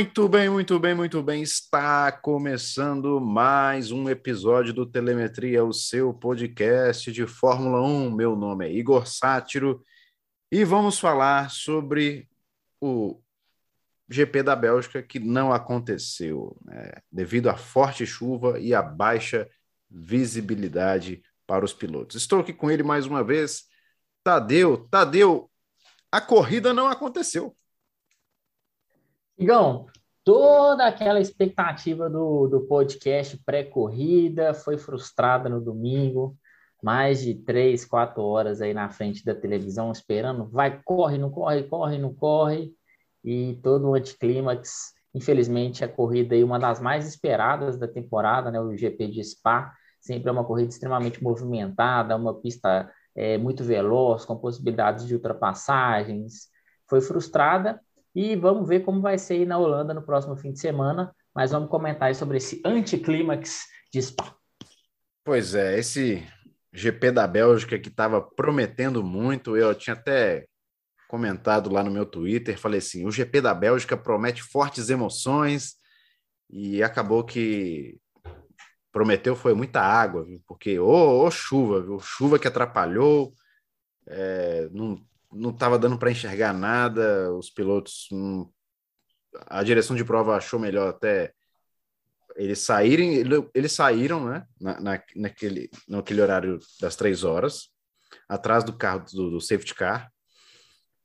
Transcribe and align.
Muito 0.00 0.26
bem, 0.30 0.48
muito 0.48 0.78
bem, 0.80 0.94
muito 0.94 1.22
bem. 1.22 1.42
Está 1.42 2.10
começando 2.10 3.20
mais 3.20 3.90
um 3.90 4.08
episódio 4.08 4.72
do 4.72 4.86
Telemetria, 4.86 5.62
o 5.62 5.74
seu 5.74 6.14
podcast 6.14 7.12
de 7.12 7.26
Fórmula 7.26 7.82
1. 7.82 8.10
Meu 8.10 8.34
nome 8.34 8.66
é 8.66 8.72
Igor 8.72 9.06
Sátiro 9.06 9.84
e 10.50 10.64
vamos 10.64 10.98
falar 10.98 11.50
sobre 11.50 12.26
o 12.80 13.20
GP 14.08 14.42
da 14.42 14.56
Bélgica 14.56 15.02
que 15.02 15.18
não 15.20 15.52
aconteceu, 15.52 16.56
né? 16.64 16.92
devido 17.12 17.50
à 17.50 17.56
forte 17.58 18.06
chuva 18.06 18.58
e 18.58 18.74
à 18.74 18.80
baixa 18.80 19.50
visibilidade 19.90 21.22
para 21.46 21.62
os 21.62 21.74
pilotos. 21.74 22.16
Estou 22.16 22.40
aqui 22.40 22.54
com 22.54 22.70
ele 22.70 22.82
mais 22.82 23.04
uma 23.04 23.22
vez, 23.22 23.64
Tadeu. 24.24 24.78
Tadeu, 24.90 25.50
a 26.10 26.22
corrida 26.22 26.72
não 26.72 26.88
aconteceu. 26.88 27.54
Igão, 29.40 29.86
toda 30.22 30.86
aquela 30.86 31.18
expectativa 31.18 32.10
do, 32.10 32.46
do 32.46 32.60
podcast 32.66 33.38
pré-corrida 33.38 34.52
foi 34.52 34.76
frustrada 34.76 35.48
no 35.48 35.62
domingo. 35.62 36.36
Mais 36.82 37.22
de 37.22 37.34
três, 37.34 37.86
quatro 37.86 38.22
horas 38.22 38.60
aí 38.60 38.74
na 38.74 38.90
frente 38.90 39.24
da 39.24 39.34
televisão 39.34 39.90
esperando, 39.90 40.46
vai, 40.46 40.82
corre, 40.82 41.16
não 41.16 41.30
corre, 41.30 41.62
corre, 41.62 41.96
não 41.96 42.12
corre, 42.12 42.70
e 43.24 43.58
todo 43.62 43.88
um 43.88 43.94
anticlímax. 43.94 44.92
Infelizmente, 45.14 45.82
a 45.82 45.88
corrida 45.88 46.34
aí, 46.34 46.44
uma 46.44 46.58
das 46.58 46.78
mais 46.78 47.08
esperadas 47.08 47.78
da 47.78 47.88
temporada, 47.88 48.50
né, 48.50 48.60
o 48.60 48.76
GP 48.76 49.08
de 49.08 49.24
Spa, 49.24 49.72
sempre 49.98 50.28
é 50.28 50.32
uma 50.32 50.44
corrida 50.44 50.68
extremamente 50.68 51.22
movimentada, 51.22 52.14
uma 52.14 52.34
pista 52.34 52.90
é, 53.16 53.38
muito 53.38 53.64
veloz, 53.64 54.26
com 54.26 54.36
possibilidades 54.36 55.06
de 55.06 55.14
ultrapassagens, 55.14 56.50
foi 56.86 57.00
frustrada 57.00 57.80
e 58.14 58.36
vamos 58.36 58.68
ver 58.68 58.80
como 58.80 59.00
vai 59.00 59.18
ser 59.18 59.34
aí 59.34 59.46
na 59.46 59.58
Holanda 59.58 59.94
no 59.94 60.02
próximo 60.02 60.36
fim 60.36 60.52
de 60.52 60.60
semana. 60.60 61.14
Mas 61.34 61.52
vamos 61.52 61.70
comentar 61.70 62.12
sobre 62.14 62.38
esse 62.38 62.60
anticlímax 62.64 63.66
de 63.92 64.02
Spa. 64.02 64.34
Pois 65.24 65.54
é, 65.54 65.78
esse 65.78 66.26
GP 66.72 67.12
da 67.12 67.26
Bélgica 67.26 67.78
que 67.78 67.88
estava 67.88 68.20
prometendo 68.20 69.02
muito, 69.02 69.56
eu 69.56 69.74
tinha 69.74 69.94
até 69.94 70.46
comentado 71.08 71.70
lá 71.70 71.82
no 71.82 71.90
meu 71.90 72.06
Twitter, 72.06 72.58
falei 72.58 72.78
assim, 72.78 73.04
o 73.04 73.10
GP 73.10 73.40
da 73.40 73.52
Bélgica 73.52 73.96
promete 73.96 74.42
fortes 74.42 74.90
emoções 74.90 75.74
e 76.48 76.82
acabou 76.82 77.24
que 77.24 77.98
prometeu 78.92 79.34
foi 79.34 79.54
muita 79.54 79.80
água, 79.80 80.24
viu? 80.24 80.40
porque 80.46 80.78
ô, 80.78 80.86
oh, 80.86 81.26
oh, 81.26 81.30
chuva, 81.30 81.82
viu? 81.82 81.98
chuva 82.00 82.38
que 82.38 82.46
atrapalhou, 82.46 83.34
é, 84.06 84.68
não 84.72 85.04
não 85.32 85.50
estava 85.50 85.78
dando 85.78 85.98
para 85.98 86.10
enxergar 86.10 86.52
nada, 86.52 87.32
os 87.34 87.50
pilotos. 87.50 88.08
Hum, 88.12 88.48
a 89.46 89.62
direção 89.62 89.94
de 89.94 90.04
prova 90.04 90.36
achou 90.36 90.58
melhor 90.58 90.88
até 90.88 91.32
eles 92.36 92.60
saírem, 92.60 93.22
eles 93.54 93.72
saíram, 93.72 94.24
né, 94.24 94.46
na, 94.60 94.80
na, 94.80 95.02
naquele, 95.16 95.70
naquele 95.88 96.22
horário 96.22 96.58
das 96.80 96.96
três 96.96 97.24
horas, 97.24 97.68
atrás 98.28 98.64
do 98.64 98.72
carro 98.72 99.04
do, 99.12 99.30
do 99.30 99.40
safety 99.40 99.74
car, 99.74 100.10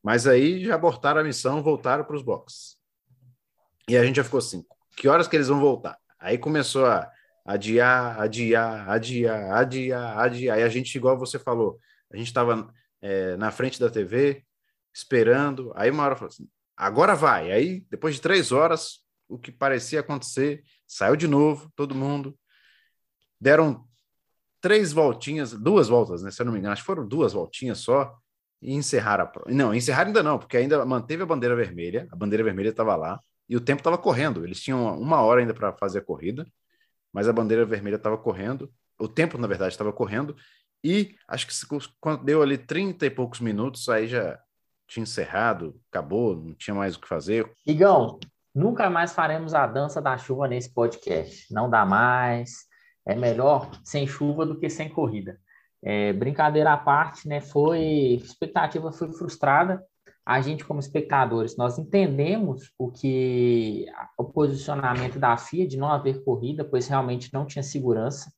mas 0.03 0.27
aí 0.27 0.63
já 0.63 0.75
abortaram 0.75 1.21
a 1.21 1.23
missão, 1.23 1.63
voltaram 1.63 2.03
para 2.03 2.15
os 2.15 2.21
boxes. 2.21 2.77
E 3.89 3.97
a 3.97 4.03
gente 4.03 4.17
já 4.17 4.23
ficou 4.23 4.37
assim, 4.37 4.63
que 4.95 5.07
horas 5.07 5.27
que 5.27 5.35
eles 5.35 5.47
vão 5.47 5.59
voltar? 5.59 5.97
Aí 6.19 6.37
começou 6.37 6.85
a 6.85 7.11
adiar, 7.45 8.19
adiar, 8.21 8.89
adiar, 8.89 9.51
adiar, 9.51 10.19
adiar, 10.19 10.59
e 10.59 10.63
a 10.63 10.69
gente, 10.69 10.95
igual 10.95 11.17
você 11.17 11.37
falou, 11.37 11.79
a 12.11 12.17
gente 12.17 12.27
estava 12.27 12.71
é, 13.05 13.37
na 13.37 13.51
frente 13.51 13.79
da 13.79 13.87
TV, 13.87 14.43
esperando. 14.91 15.71
Aí 15.75 15.91
uma 15.91 16.03
hora 16.03 16.15
falou 16.15 16.29
assim: 16.29 16.49
agora 16.75 17.15
vai. 17.15 17.51
Aí, 17.51 17.85
depois 17.89 18.15
de 18.15 18.21
três 18.21 18.51
horas, 18.51 19.05
o 19.29 19.37
que 19.37 19.51
parecia 19.51 19.99
acontecer, 19.99 20.63
saiu 20.87 21.15
de 21.15 21.27
novo, 21.27 21.71
todo 21.75 21.93
mundo. 21.93 22.35
Deram 23.39 23.87
três 24.59 24.91
voltinhas, 24.91 25.51
duas 25.53 25.87
voltas, 25.87 26.23
né? 26.23 26.31
Se 26.31 26.41
eu 26.41 26.47
não 26.47 26.53
me 26.53 26.57
engano, 26.57 26.73
acho 26.73 26.81
que 26.81 26.87
foram 26.87 27.07
duas 27.07 27.33
voltinhas 27.33 27.77
só, 27.79 28.17
e 28.59 28.73
encerraram 28.73 29.25
a 29.25 29.27
prova. 29.27 29.51
Não, 29.51 29.73
encerraram 29.75 30.07
ainda 30.07 30.23
não, 30.23 30.39
porque 30.39 30.57
ainda 30.57 30.83
manteve 30.83 31.21
a 31.21 31.25
bandeira 31.27 31.55
vermelha, 31.55 32.07
a 32.11 32.15
bandeira 32.15 32.43
vermelha 32.43 32.69
estava 32.69 32.95
lá, 32.95 33.19
e 33.47 33.55
o 33.55 33.61
tempo 33.61 33.81
estava 33.81 33.99
correndo. 33.99 34.43
Eles 34.43 34.59
tinham 34.59 34.99
uma 34.99 35.21
hora 35.21 35.41
ainda 35.41 35.53
para 35.53 35.71
fazer 35.73 35.99
a 35.99 36.01
corrida, 36.01 36.47
mas 37.13 37.27
a 37.27 37.33
bandeira 37.33 37.65
vermelha 37.65 37.97
estava 37.97 38.17
correndo. 38.17 38.73
O 38.97 39.07
tempo, 39.07 39.37
na 39.37 39.45
verdade, 39.45 39.73
estava 39.73 39.93
correndo, 39.93 40.35
e 40.83 41.15
acho 41.27 41.47
que 41.47 41.53
quando 41.99 42.23
deu 42.23 42.41
ali 42.41 42.57
30 42.57 43.05
e 43.05 43.09
poucos 43.09 43.39
minutos, 43.39 43.89
aí 43.89 44.07
já 44.07 44.39
tinha 44.87 45.03
encerrado, 45.03 45.79
acabou, 45.91 46.35
não 46.35 46.53
tinha 46.53 46.75
mais 46.75 46.95
o 46.95 47.01
que 47.01 47.07
fazer. 47.07 47.51
Igão, 47.65 48.19
nunca 48.53 48.89
mais 48.89 49.13
faremos 49.13 49.53
a 49.53 49.65
dança 49.65 50.01
da 50.01 50.17
chuva 50.17 50.47
nesse 50.47 50.73
podcast. 50.73 51.51
Não 51.53 51.69
dá 51.69 51.85
mais. 51.85 52.65
É 53.05 53.15
melhor 53.15 53.69
sem 53.83 54.07
chuva 54.07 54.45
do 54.45 54.59
que 54.59 54.69
sem 54.69 54.89
corrida. 54.89 55.39
É, 55.83 56.13
brincadeira 56.13 56.73
à 56.73 56.77
parte, 56.77 57.27
né? 57.27 57.41
Foi 57.41 57.79
expectativa 58.23 58.91
foi 58.91 59.11
frustrada. 59.13 59.83
A 60.25 60.41
gente, 60.41 60.65
como 60.65 60.79
espectadores, 60.79 61.55
nós 61.55 61.77
entendemos 61.77 62.71
o 62.79 62.91
que 62.91 63.85
o 64.17 64.23
posicionamento 64.23 65.19
da 65.19 65.37
FIA 65.37 65.67
de 65.67 65.77
não 65.77 65.87
haver 65.87 66.23
corrida, 66.23 66.65
pois 66.65 66.87
realmente 66.87 67.31
não 67.31 67.45
tinha 67.45 67.61
segurança. 67.61 68.31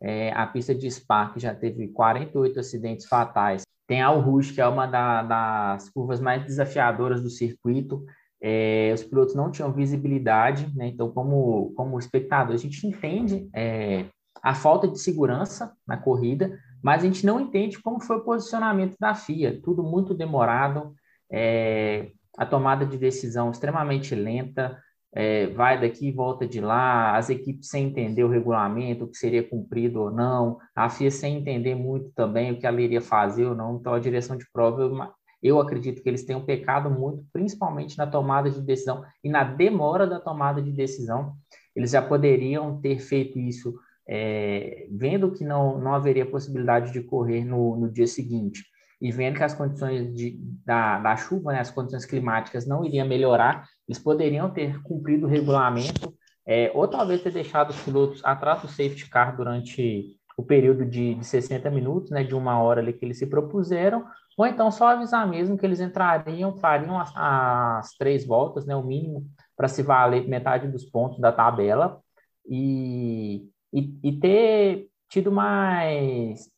É, 0.00 0.32
a 0.32 0.46
pista 0.46 0.74
de 0.74 0.90
Spa, 0.90 1.30
que 1.30 1.40
já 1.40 1.54
teve 1.54 1.88
48 1.88 2.60
acidentes 2.60 3.06
fatais. 3.06 3.62
Tem 3.86 4.02
a 4.02 4.08
Rouge, 4.08 4.52
que 4.52 4.60
é 4.60 4.66
uma 4.66 4.86
da, 4.86 5.22
das 5.22 5.88
curvas 5.88 6.20
mais 6.20 6.44
desafiadoras 6.44 7.22
do 7.22 7.30
circuito. 7.30 8.04
É, 8.40 8.92
os 8.94 9.02
pilotos 9.02 9.34
não 9.34 9.50
tinham 9.50 9.72
visibilidade, 9.72 10.72
né? 10.76 10.88
então, 10.88 11.10
como, 11.10 11.72
como 11.74 11.98
espectador, 11.98 12.54
a 12.54 12.58
gente 12.58 12.86
entende 12.86 13.48
é, 13.54 14.06
a 14.42 14.54
falta 14.54 14.86
de 14.86 14.98
segurança 15.00 15.72
na 15.86 15.96
corrida, 15.96 16.58
mas 16.82 17.02
a 17.02 17.06
gente 17.06 17.26
não 17.26 17.40
entende 17.40 17.80
como 17.82 18.00
foi 18.00 18.16
o 18.16 18.24
posicionamento 18.24 18.96
da 19.00 19.14
FIA. 19.14 19.60
Tudo 19.60 19.82
muito 19.82 20.14
demorado, 20.14 20.94
é, 21.30 22.12
a 22.36 22.46
tomada 22.46 22.86
de 22.86 22.96
decisão 22.96 23.50
extremamente 23.50 24.14
lenta, 24.14 24.80
é, 25.14 25.46
vai 25.48 25.80
daqui 25.80 26.08
e 26.08 26.12
volta 26.12 26.46
de 26.46 26.60
lá, 26.60 27.16
as 27.16 27.30
equipes 27.30 27.68
sem 27.68 27.86
entender 27.86 28.24
o 28.24 28.28
regulamento, 28.28 29.04
o 29.04 29.08
que 29.08 29.16
seria 29.16 29.42
cumprido 29.42 30.00
ou 30.00 30.10
não, 30.10 30.58
a 30.74 30.88
FIA 30.88 31.10
sem 31.10 31.38
entender 31.38 31.74
muito 31.74 32.10
também 32.14 32.52
o 32.52 32.58
que 32.58 32.66
ela 32.66 32.80
iria 32.80 33.00
fazer 33.00 33.46
ou 33.46 33.54
não, 33.54 33.76
então 33.76 33.94
a 33.94 33.98
direção 33.98 34.36
de 34.36 34.44
prova, 34.52 34.82
eu, 34.82 34.96
eu 35.42 35.60
acredito 35.60 36.02
que 36.02 36.08
eles 36.08 36.24
tenham 36.24 36.44
pecado 36.44 36.90
muito, 36.90 37.24
principalmente 37.32 37.96
na 37.96 38.06
tomada 38.06 38.50
de 38.50 38.60
decisão 38.60 39.04
e 39.24 39.30
na 39.30 39.44
demora 39.44 40.06
da 40.06 40.20
tomada 40.20 40.60
de 40.60 40.72
decisão, 40.72 41.34
eles 41.74 41.92
já 41.92 42.02
poderiam 42.02 42.80
ter 42.80 42.98
feito 42.98 43.38
isso 43.38 43.74
é, 44.08 44.86
vendo 44.90 45.30
que 45.32 45.44
não, 45.44 45.78
não 45.78 45.94
haveria 45.94 46.24
possibilidade 46.24 46.92
de 46.92 47.02
correr 47.02 47.44
no, 47.44 47.76
no 47.76 47.90
dia 47.90 48.06
seguinte. 48.06 48.64
E 49.00 49.12
vendo 49.12 49.36
que 49.36 49.44
as 49.44 49.54
condições 49.54 50.12
de, 50.14 50.40
da, 50.64 50.98
da 50.98 51.16
chuva, 51.16 51.52
né, 51.52 51.60
as 51.60 51.70
condições 51.70 52.04
climáticas 52.04 52.66
não 52.66 52.84
iriam 52.84 53.06
melhorar, 53.06 53.68
eles 53.88 53.98
poderiam 53.98 54.50
ter 54.50 54.82
cumprido 54.82 55.26
o 55.26 55.28
regulamento, 55.28 56.14
é, 56.46 56.70
ou 56.74 56.86
talvez 56.86 57.22
ter 57.22 57.32
deixado 57.32 57.70
os 57.70 57.80
pilotos 57.82 58.24
atrás 58.24 58.62
do 58.62 58.68
safety 58.68 59.08
car 59.08 59.36
durante 59.36 60.16
o 60.36 60.42
período 60.42 60.84
de, 60.84 61.14
de 61.14 61.24
60 61.24 61.68
minutos, 61.70 62.10
né, 62.10 62.22
de 62.22 62.34
uma 62.34 62.62
hora 62.62 62.80
ali 62.80 62.92
que 62.92 63.04
eles 63.04 63.18
se 63.18 63.26
propuseram, 63.26 64.06
ou 64.36 64.46
então 64.46 64.70
só 64.70 64.88
avisar 64.88 65.26
mesmo 65.26 65.58
que 65.58 65.66
eles 65.66 65.80
entrariam, 65.80 66.56
fariam 66.56 66.98
as, 66.98 67.12
as 67.16 67.96
três 67.96 68.24
voltas, 68.24 68.64
né, 68.64 68.76
o 68.76 68.82
mínimo, 68.82 69.26
para 69.56 69.66
se 69.66 69.82
valer 69.82 70.28
metade 70.28 70.68
dos 70.68 70.84
pontos 70.84 71.18
da 71.18 71.32
tabela, 71.32 72.00
e, 72.48 73.48
e, 73.72 73.98
e 74.02 74.12
ter 74.12 74.88
tido 75.08 75.32
mais 75.32 76.48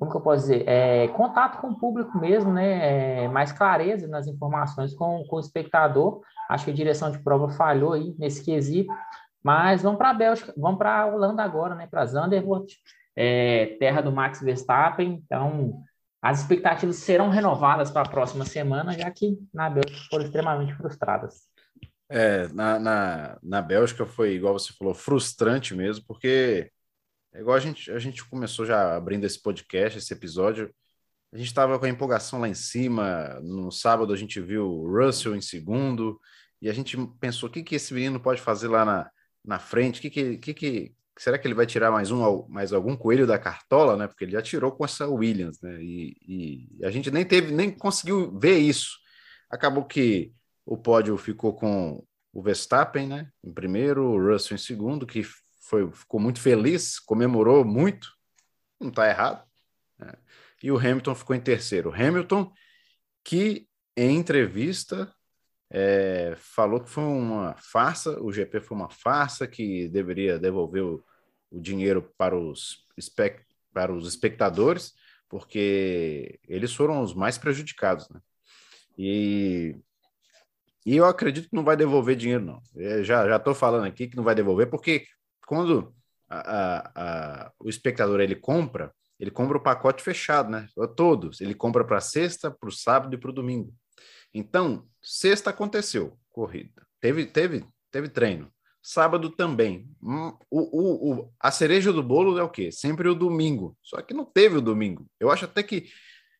como 0.00 0.10
que 0.10 0.16
eu 0.16 0.22
posso 0.22 0.42
dizer, 0.44 0.66
é, 0.66 1.08
contato 1.08 1.60
com 1.60 1.68
o 1.68 1.78
público 1.78 2.18
mesmo, 2.18 2.50
né, 2.50 3.24
é, 3.24 3.28
mais 3.28 3.52
clareza 3.52 4.08
nas 4.08 4.26
informações 4.26 4.94
com, 4.94 5.22
com 5.28 5.36
o 5.36 5.40
espectador. 5.40 6.22
Acho 6.50 6.64
que 6.64 6.70
a 6.72 6.74
direção 6.74 7.12
de 7.12 7.18
prova 7.20 7.48
falhou 7.50 7.92
aí 7.92 8.12
nesse 8.18 8.44
quesito, 8.44 8.92
mas 9.42 9.82
vamos 9.82 9.98
para 9.98 10.10
a 10.10 10.14
Bélgica, 10.14 10.52
vamos 10.56 10.78
para 10.78 11.02
a 11.02 11.06
Holanda 11.06 11.44
agora, 11.44 11.76
né, 11.76 11.86
para 11.88 12.04
Zandvoort, 12.04 12.76
é, 13.14 13.76
terra 13.78 14.00
do 14.00 14.10
Max 14.10 14.40
Verstappen. 14.40 15.22
Então, 15.24 15.80
as 16.20 16.40
expectativas 16.40 16.96
serão 16.96 17.30
renovadas 17.30 17.90
para 17.90 18.02
a 18.02 18.10
próxima 18.10 18.44
semana, 18.44 18.98
já 18.98 19.08
que 19.12 19.38
na 19.54 19.70
Bélgica 19.70 20.08
foram 20.10 20.24
extremamente 20.24 20.74
frustradas. 20.74 21.48
É, 22.08 22.48
na, 22.48 22.80
na, 22.80 23.38
na 23.40 23.62
Bélgica 23.62 24.04
foi, 24.04 24.32
igual 24.34 24.58
você 24.58 24.72
falou, 24.72 24.92
frustrante 24.92 25.72
mesmo, 25.72 26.04
porque 26.04 26.68
é 27.32 27.40
igual 27.40 27.56
a 27.56 27.60
gente, 27.60 27.92
a 27.92 27.98
gente 28.00 28.28
começou 28.28 28.66
já 28.66 28.96
abrindo 28.96 29.24
esse 29.24 29.40
podcast, 29.40 29.98
esse 29.98 30.12
episódio. 30.12 30.74
A 31.32 31.38
gente 31.38 31.46
estava 31.46 31.78
com 31.78 31.84
a 31.84 31.88
empolgação 31.88 32.40
lá 32.40 32.48
em 32.48 32.54
cima. 32.54 33.38
No 33.40 33.70
sábado 33.70 34.12
a 34.12 34.16
gente 34.16 34.40
viu 34.40 34.84
Russell 34.84 35.36
em 35.36 35.40
segundo 35.40 36.20
e 36.60 36.68
a 36.68 36.72
gente 36.72 36.96
pensou: 37.20 37.48
o 37.48 37.52
que, 37.52 37.62
que 37.62 37.74
esse 37.74 37.94
menino 37.94 38.20
pode 38.20 38.40
fazer 38.40 38.68
lá 38.68 38.84
na, 38.84 39.10
na 39.44 39.58
frente? 39.58 40.00
Que, 40.00 40.10
que, 40.10 40.38
que, 40.38 40.54
que 40.54 40.94
será 41.18 41.38
que 41.38 41.46
ele 41.46 41.54
vai 41.54 41.66
tirar 41.66 41.90
mais 41.90 42.10
um, 42.10 42.46
mais 42.48 42.72
algum 42.72 42.96
coelho 42.96 43.26
da 43.26 43.38
cartola, 43.38 43.96
né? 43.96 44.06
Porque 44.06 44.24
ele 44.24 44.32
já 44.32 44.42
tirou 44.42 44.72
com 44.72 44.84
essa 44.84 45.08
Williams, 45.08 45.60
né? 45.60 45.82
E, 45.82 46.16
e 46.26 46.84
a 46.84 46.90
gente 46.90 47.10
nem 47.10 47.24
teve, 47.24 47.52
nem 47.52 47.70
conseguiu 47.70 48.38
ver 48.38 48.58
isso. 48.58 48.98
Acabou 49.50 49.84
que 49.84 50.32
o 50.64 50.76
pódio 50.76 51.16
ficou 51.16 51.54
com 51.54 52.04
o 52.32 52.42
Verstappen, 52.42 53.08
né? 53.08 53.30
Em 53.42 53.52
primeiro, 53.52 54.04
o 54.04 54.32
Russell 54.32 54.54
em 54.54 54.58
segundo, 54.58 55.06
que 55.06 55.22
foi, 55.60 55.90
ficou 55.92 56.20
muito 56.20 56.40
feliz, 56.40 56.98
comemorou 56.98 57.64
muito, 57.64 58.08
não 58.80 58.88
está 58.88 59.08
errado. 59.08 59.44
Né? 59.98 60.12
E 60.62 60.70
o 60.70 60.78
Hamilton 60.78 61.14
ficou 61.14 61.34
em 61.34 61.40
terceiro. 61.40 61.92
Hamilton, 61.92 62.52
que 63.24 63.68
em 63.96 64.16
entrevista 64.16 65.12
é, 65.70 66.34
falou 66.36 66.80
que 66.80 66.90
foi 66.90 67.04
uma 67.04 67.54
farsa, 67.56 68.20
o 68.20 68.32
GP 68.32 68.60
foi 68.60 68.76
uma 68.76 68.90
farsa, 68.90 69.46
que 69.46 69.88
deveria 69.88 70.38
devolver 70.38 70.82
o, 70.82 71.04
o 71.50 71.60
dinheiro 71.60 72.02
para 72.18 72.36
os, 72.36 72.84
para 73.72 73.92
os 73.92 74.08
espectadores, 74.08 74.94
porque 75.28 76.40
eles 76.48 76.74
foram 76.74 77.00
os 77.02 77.14
mais 77.14 77.38
prejudicados, 77.38 78.08
né? 78.08 78.20
E, 78.98 79.76
e 80.84 80.96
eu 80.96 81.04
acredito 81.06 81.48
que 81.48 81.56
não 81.56 81.64
vai 81.64 81.76
devolver 81.76 82.16
dinheiro, 82.16 82.44
não. 82.44 82.60
Eu 82.74 83.04
já 83.04 83.26
já 83.28 83.36
estou 83.36 83.54
falando 83.54 83.86
aqui 83.86 84.08
que 84.08 84.16
não 84.16 84.24
vai 84.24 84.34
devolver, 84.34 84.68
porque 84.68 85.06
quando 85.46 85.94
a, 86.28 86.38
a, 86.38 86.92
a, 87.46 87.52
o 87.60 87.68
espectador 87.68 88.20
ele 88.20 88.34
compra, 88.34 88.92
ele 89.18 89.30
compra 89.30 89.56
o 89.56 89.62
pacote 89.62 90.02
fechado, 90.02 90.50
né? 90.50 90.66
Todos. 90.96 91.40
Ele 91.40 91.54
compra 91.54 91.84
para 91.84 92.00
sexta, 92.00 92.50
para 92.50 92.68
o 92.68 92.72
sábado 92.72 93.14
e 93.14 93.18
para 93.18 93.30
o 93.30 93.34
domingo. 93.34 93.72
Então, 94.32 94.86
sexta 95.02 95.50
aconteceu 95.50 96.18
corrida, 96.30 96.86
teve, 97.00 97.26
teve, 97.26 97.64
teve 97.90 98.08
treino. 98.08 98.50
Sábado 98.82 99.28
também. 99.28 99.86
Hum, 100.02 100.32
o, 100.50 100.60
o, 100.60 101.12
o, 101.12 101.32
a 101.38 101.50
cereja 101.50 101.92
do 101.92 102.02
bolo 102.02 102.38
é 102.38 102.42
o 102.42 102.48
quê? 102.48 102.72
Sempre 102.72 103.08
o 103.08 103.14
domingo. 103.14 103.76
Só 103.82 104.00
que 104.00 104.14
não 104.14 104.24
teve 104.24 104.56
o 104.56 104.62
domingo. 104.62 105.06
Eu 105.20 105.30
acho 105.30 105.44
até 105.44 105.62
que 105.62 105.90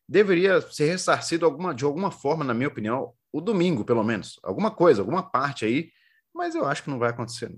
deveria 0.09 0.59
ser 0.59 0.87
ressarcido 0.87 1.45
alguma, 1.45 1.73
de 1.73 1.85
alguma 1.85 2.09
forma, 2.09 2.43
na 2.43 2.53
minha 2.53 2.67
opinião, 2.67 3.13
o 3.31 3.39
domingo, 3.39 3.85
pelo 3.85 4.03
menos. 4.03 4.39
Alguma 4.43 4.71
coisa, 4.71 5.01
alguma 5.01 5.21
parte 5.21 5.65
aí, 5.65 5.91
mas 6.33 6.55
eu 6.55 6.65
acho 6.65 6.83
que 6.83 6.89
não 6.89 6.99
vai 6.99 7.11
acontecer. 7.11 7.55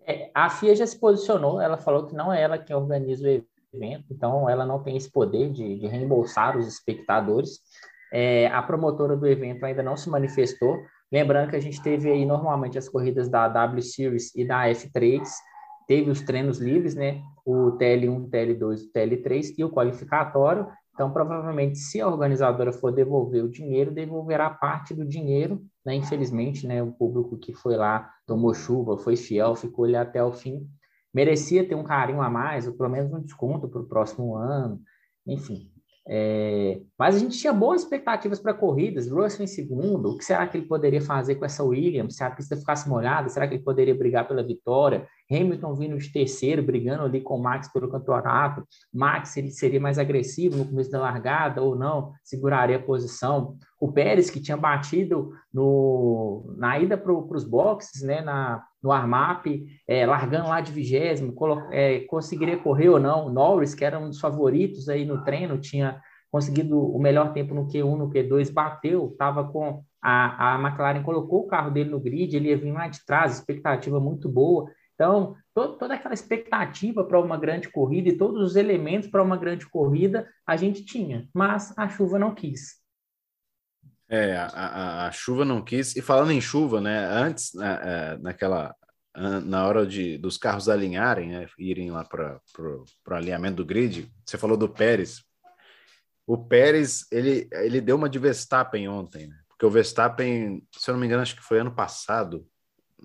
É, 0.00 0.30
a 0.34 0.50
FIA 0.50 0.74
já 0.74 0.86
se 0.86 0.98
posicionou, 0.98 1.60
ela 1.60 1.76
falou 1.76 2.06
que 2.06 2.14
não 2.14 2.32
é 2.32 2.40
ela 2.40 2.58
quem 2.58 2.76
organiza 2.76 3.24
o 3.24 3.28
evento, 3.28 3.48
então 3.74 4.48
ela 4.48 4.64
não 4.64 4.82
tem 4.82 4.96
esse 4.96 5.10
poder 5.10 5.50
de, 5.50 5.78
de 5.78 5.86
reembolsar 5.86 6.56
os 6.56 6.66
espectadores. 6.66 7.60
É, 8.12 8.46
a 8.48 8.62
promotora 8.62 9.16
do 9.16 9.26
evento 9.26 9.64
ainda 9.64 9.82
não 9.82 9.96
se 9.96 10.08
manifestou. 10.08 10.78
Lembrando 11.12 11.50
que 11.50 11.56
a 11.56 11.60
gente 11.60 11.82
teve 11.82 12.10
aí 12.10 12.24
normalmente 12.24 12.78
as 12.78 12.88
corridas 12.88 13.28
da 13.28 13.48
W 13.48 13.82
Series 13.82 14.34
e 14.34 14.44
da 14.44 14.64
F3, 14.68 15.22
teve 15.86 16.10
os 16.10 16.20
treinos 16.20 16.58
livres, 16.58 16.94
né? 16.94 17.22
O 17.44 17.72
TL1, 17.78 18.28
TL2, 18.28 18.82
o 18.82 18.92
TL3 18.92 19.54
e 19.56 19.64
o 19.64 19.70
qualificatório. 19.70 20.66
Então, 20.92 21.12
provavelmente, 21.12 21.78
se 21.78 22.00
a 22.00 22.08
organizadora 22.08 22.72
for 22.72 22.90
devolver 22.90 23.44
o 23.44 23.50
dinheiro, 23.50 23.92
devolverá 23.92 24.50
parte 24.50 24.94
do 24.94 25.04
dinheiro, 25.04 25.62
né? 25.84 25.94
Infelizmente, 25.94 26.66
né? 26.66 26.82
O 26.82 26.90
público 26.90 27.36
que 27.36 27.52
foi 27.52 27.76
lá 27.76 28.10
tomou 28.26 28.52
chuva, 28.54 28.98
foi 28.98 29.16
fiel, 29.16 29.54
ficou 29.54 29.84
ali 29.84 29.94
até 29.94 30.22
o 30.24 30.32
fim, 30.32 30.66
merecia 31.16 31.66
ter 31.66 31.74
um 31.74 31.82
carinho 31.82 32.20
a 32.20 32.28
mais, 32.28 32.66
ou 32.66 32.74
pelo 32.74 32.90
menos 32.90 33.10
um 33.10 33.22
desconto 33.22 33.66
para 33.66 33.80
o 33.80 33.86
próximo 33.86 34.36
ano. 34.36 34.82
Enfim, 35.26 35.72
é, 36.06 36.78
mas 36.98 37.14
a 37.14 37.18
gente 37.18 37.38
tinha 37.38 37.52
boas 37.52 37.82
expectativas 37.82 38.40
para 38.40 38.54
corridas. 38.54 39.10
Russell 39.10 39.44
em 39.44 39.46
segundo, 39.46 40.10
o 40.10 40.18
que 40.18 40.24
será 40.24 40.46
que 40.46 40.56
ele 40.56 40.66
poderia 40.66 41.00
fazer 41.00 41.34
com 41.34 41.44
essa 41.44 41.62
Williams? 41.62 42.16
Se 42.16 42.24
a 42.24 42.30
pista 42.30 42.56
ficasse 42.56 42.88
molhada, 42.88 43.28
será 43.28 43.46
que 43.46 43.54
ele 43.54 43.62
poderia 43.62 43.94
brigar 43.94 44.26
pela 44.26 44.42
vitória? 44.42 45.06
Hamilton 45.30 45.74
vindo 45.74 45.98
de 45.98 46.10
terceiro, 46.10 46.62
brigando 46.62 47.04
ali 47.04 47.20
com 47.20 47.36
o 47.36 47.42
Max 47.42 47.70
pelo 47.70 47.90
campeonato. 47.90 48.66
Max 48.92 49.36
ele 49.36 49.50
seria 49.50 49.80
mais 49.80 49.98
agressivo 49.98 50.56
no 50.56 50.64
começo 50.64 50.90
da 50.90 51.00
largada 51.00 51.60
ou 51.60 51.76
não? 51.76 52.12
Seguraria 52.24 52.76
a 52.76 52.82
posição. 52.82 53.58
O 53.78 53.92
Pérez, 53.92 54.30
que 54.30 54.40
tinha 54.40 54.56
batido 54.56 55.32
no, 55.52 56.54
na 56.56 56.78
ida 56.78 56.96
para 56.96 57.12
os 57.12 57.44
boxes, 57.44 58.00
né, 58.02 58.22
na, 58.22 58.62
no 58.82 58.90
armap, 58.90 59.44
é, 59.86 60.06
largando 60.06 60.48
lá 60.48 60.62
de 60.62 60.72
vigésimo, 60.72 61.34
é, 61.70 62.00
conseguiria 62.00 62.56
correr 62.56 62.88
ou 62.88 62.98
não. 62.98 63.28
Norris, 63.28 63.74
que 63.74 63.84
era 63.84 63.98
um 63.98 64.08
dos 64.08 64.20
favoritos 64.20 64.88
aí 64.88 65.04
no 65.04 65.22
treino, 65.24 65.58
tinha 65.58 66.00
conseguido 66.36 66.78
o 66.78 66.98
melhor 66.98 67.32
tempo 67.32 67.54
no 67.54 67.66
Q1, 67.66 67.96
no 67.96 68.10
Q2, 68.10 68.52
bateu, 68.52 69.08
estava 69.10 69.42
com 69.42 69.82
a, 70.02 70.54
a 70.54 70.60
McLaren 70.60 71.02
colocou 71.02 71.40
o 71.40 71.46
carro 71.46 71.70
dele 71.70 71.88
no 71.88 71.98
grid, 71.98 72.36
ele 72.36 72.50
ia 72.50 72.58
vir 72.58 72.72
lá 72.72 72.86
de 72.88 73.02
trás, 73.06 73.38
expectativa 73.38 73.98
muito 73.98 74.28
boa. 74.28 74.70
Então, 74.94 75.34
todo, 75.54 75.78
toda 75.78 75.94
aquela 75.94 76.12
expectativa 76.12 77.02
para 77.04 77.18
uma 77.18 77.38
grande 77.38 77.70
corrida 77.70 78.10
e 78.10 78.18
todos 78.18 78.42
os 78.42 78.54
elementos 78.54 79.08
para 79.08 79.22
uma 79.22 79.38
grande 79.38 79.66
corrida 79.66 80.28
a 80.46 80.58
gente 80.58 80.84
tinha, 80.84 81.26
mas 81.32 81.72
a 81.74 81.88
chuva 81.88 82.18
não 82.18 82.34
quis. 82.34 82.84
É, 84.06 84.36
a, 84.36 84.44
a, 84.46 85.06
a, 85.06 85.10
chuva 85.10 85.42
não 85.42 85.64
quis. 85.64 85.96
E 85.96 86.02
falando 86.02 86.32
em 86.32 86.40
chuva, 86.40 86.82
né? 86.82 86.98
Antes, 87.06 87.54
na, 87.54 87.72
é, 87.72 88.18
naquela 88.18 88.74
na 89.16 89.66
hora 89.66 89.86
de 89.86 90.18
dos 90.18 90.36
carros 90.36 90.68
alinharem, 90.68 91.30
né, 91.30 91.46
irem 91.58 91.90
lá 91.90 92.04
para 92.04 92.38
o 92.58 92.84
alinhamento 93.14 93.56
do 93.56 93.64
grid, 93.64 94.12
você 94.24 94.36
falou 94.36 94.58
do 94.58 94.68
Pérez. 94.68 95.24
O 96.26 96.36
Pérez 96.36 97.06
ele, 97.12 97.48
ele 97.52 97.80
deu 97.80 97.96
uma 97.96 98.08
de 98.08 98.18
Verstappen 98.18 98.88
ontem, 98.88 99.28
né? 99.28 99.36
porque 99.48 99.64
o 99.64 99.70
Verstappen, 99.70 100.66
se 100.76 100.90
eu 100.90 100.92
não 100.92 101.00
me 101.00 101.06
engano, 101.06 101.22
acho 101.22 101.36
que 101.36 101.42
foi 101.42 101.60
ano 101.60 101.74
passado, 101.74 102.46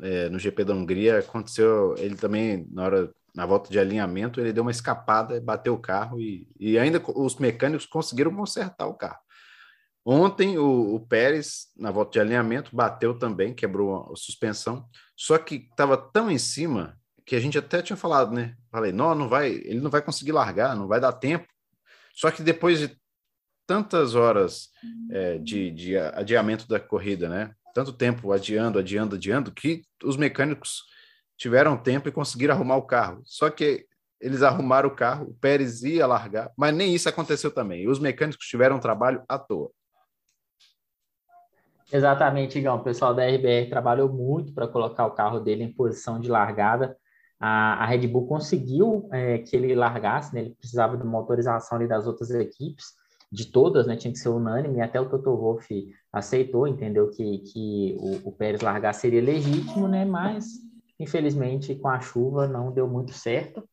é, 0.02 0.30
no 0.30 0.40
GP 0.40 0.64
da 0.66 0.74
Hungria, 0.74 1.20
aconteceu 1.20 1.96
ele 1.98 2.16
também 2.16 2.68
na 2.72 2.84
hora 2.84 3.14
na 3.34 3.46
volta 3.46 3.70
de 3.70 3.80
alinhamento, 3.80 4.40
ele 4.40 4.52
deu 4.52 4.62
uma 4.62 4.72
escapada, 4.72 5.40
bateu 5.40 5.74
o 5.74 5.80
carro 5.80 6.20
e, 6.20 6.48
e 6.60 6.78
ainda 6.78 7.02
os 7.16 7.38
mecânicos 7.38 7.86
conseguiram 7.86 8.36
consertar 8.36 8.88
o 8.88 8.94
carro. 8.94 9.20
Ontem 10.04 10.58
o, 10.58 10.96
o, 10.96 11.00
Pérez, 11.00 11.68
na 11.78 11.92
volta 11.92 12.12
de 12.12 12.20
alinhamento, 12.20 12.76
bateu 12.76 13.18
também, 13.18 13.54
quebrou 13.54 14.12
a 14.12 14.16
suspensão, 14.16 14.86
só 15.16 15.38
que 15.38 15.68
estava 15.70 15.96
tão 15.96 16.30
em 16.30 16.38
cima 16.38 16.98
que 17.26 17.36
a 17.36 17.40
gente 17.40 17.58
até 17.58 17.82
tinha 17.82 17.96
falado, 17.96 18.34
né? 18.34 18.56
Falei, 18.72 18.92
não, 18.92 19.14
não 19.14 19.30
vai, 19.30 19.52
ele 19.52 19.80
não 19.80 19.92
vai 19.92 20.02
conseguir 20.02 20.32
largar, 20.32 20.76
não 20.76 20.88
vai 20.88 21.00
dar 21.00 21.14
tempo. 21.14 21.48
Só 22.14 22.32
que 22.32 22.42
depois 22.42 22.80
de 22.80 23.01
tantas 23.66 24.16
horas 24.16 24.70
é, 25.12 25.38
de, 25.38 25.72
de 25.72 25.98
adiamento 25.98 26.68
da 26.68 26.80
corrida, 26.80 27.30
né? 27.30 27.52
Tanto 27.74 27.94
tempo 27.94 28.32
adiando, 28.32 28.80
adiando, 28.80 29.16
adiando, 29.16 29.52
que 29.52 29.84
os 30.04 30.18
mecânicos 30.18 30.84
tiveram 31.38 31.78
tempo 31.78 32.08
e 32.08 32.12
conseguiram 32.12 32.54
arrumar 32.54 32.76
o 32.76 32.86
carro. 32.86 33.22
Só 33.26 33.50
que 33.50 33.86
eles 34.20 34.44
arrumaram 34.44 34.90
o 34.90 34.96
carro, 34.96 35.30
o 35.30 35.34
Pérez 35.34 35.82
ia 35.82 36.06
largar, 36.06 36.52
mas 36.56 36.74
nem 36.76 36.94
isso 36.94 37.10
aconteceu 37.10 37.52
também. 37.52 37.84
E 37.84 37.88
os 37.88 38.00
mecânicos 38.00 38.46
tiveram 38.46 38.80
trabalho 38.80 39.24
à 39.28 39.40
toa. 39.40 39.72
Exatamente, 41.92 42.58
Igão. 42.58 42.78
O 42.78 42.84
pessoal 42.84 43.14
da 43.14 43.26
RBR 43.26 43.70
trabalhou 43.70 44.08
muito 44.08 44.54
para 44.54 44.68
colocar 44.68 45.06
o 45.06 45.12
carro 45.12 45.40
dele 45.40 45.64
em 45.64 45.74
posição 45.74 46.20
de 46.20 46.30
largada. 46.30 46.96
A, 47.40 47.84
a 47.84 47.86
Red 47.86 48.08
Bull 48.08 48.28
conseguiu 48.28 49.10
é, 49.12 49.40
que 49.40 49.56
ele 49.56 49.76
largasse, 49.76 50.34
né? 50.34 50.42
ele 50.42 50.52
precisava 50.52 50.96
de 50.96 51.04
uma 51.04 51.18
autorização 51.18 51.78
ali 51.78 51.88
das 51.88 52.06
outras 52.06 52.30
equipes, 52.30 52.86
de 53.32 53.46
todas, 53.46 53.88
né? 53.88 53.96
tinha 53.96 54.12
que 54.12 54.20
ser 54.20 54.30
unânime, 54.30 54.80
e 54.80 54.82
até 54.82 55.00
o 55.00 55.10
Toto 55.10 55.36
Wolff 55.36 55.88
aceitou, 56.12 56.68
entendeu 56.68 57.10
que, 57.10 57.40
que 57.40 57.96
o, 57.98 58.30
o 58.30 58.32
Pérez 58.32 58.62
largar 58.62 58.94
seria 58.94 59.22
legítimo, 59.22 59.88
né? 59.88 60.04
mas 60.04 60.46
infelizmente 61.00 61.76
com 61.76 61.88
a 61.88 62.00
chuva 62.00 62.48
não 62.48 62.72
deu 62.72 62.88
muito 62.88 63.14
certo. 63.14 63.64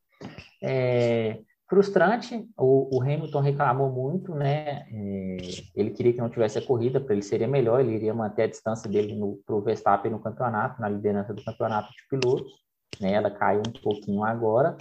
É, 0.62 1.40
frustrante. 1.68 2.48
O, 2.56 2.96
o, 2.96 3.02
Hamilton 3.02 3.40
reclamou 3.40 3.90
muito, 3.90 4.34
né? 4.34 4.86
É, 4.90 5.36
ele 5.76 5.90
queria 5.90 6.12
que 6.12 6.20
não 6.20 6.30
tivesse 6.30 6.58
a 6.58 6.66
corrida, 6.66 7.00
para 7.00 7.14
ele 7.14 7.22
seria 7.22 7.46
melhor, 7.46 7.80
ele 7.80 7.94
iria 7.94 8.14
manter 8.14 8.44
a 8.44 8.48
distância 8.48 8.90
dele 8.90 9.14
para 9.44 9.54
o 9.54 9.60
Verstappen 9.60 10.10
no 10.10 10.18
campeonato, 10.18 10.80
na 10.80 10.88
liderança 10.88 11.34
do 11.34 11.44
campeonato 11.44 11.90
de 11.90 12.08
pilotos. 12.08 12.52
Né? 13.00 13.12
Ela 13.12 13.30
caiu 13.30 13.60
um 13.60 13.80
pouquinho 13.82 14.24
agora, 14.24 14.76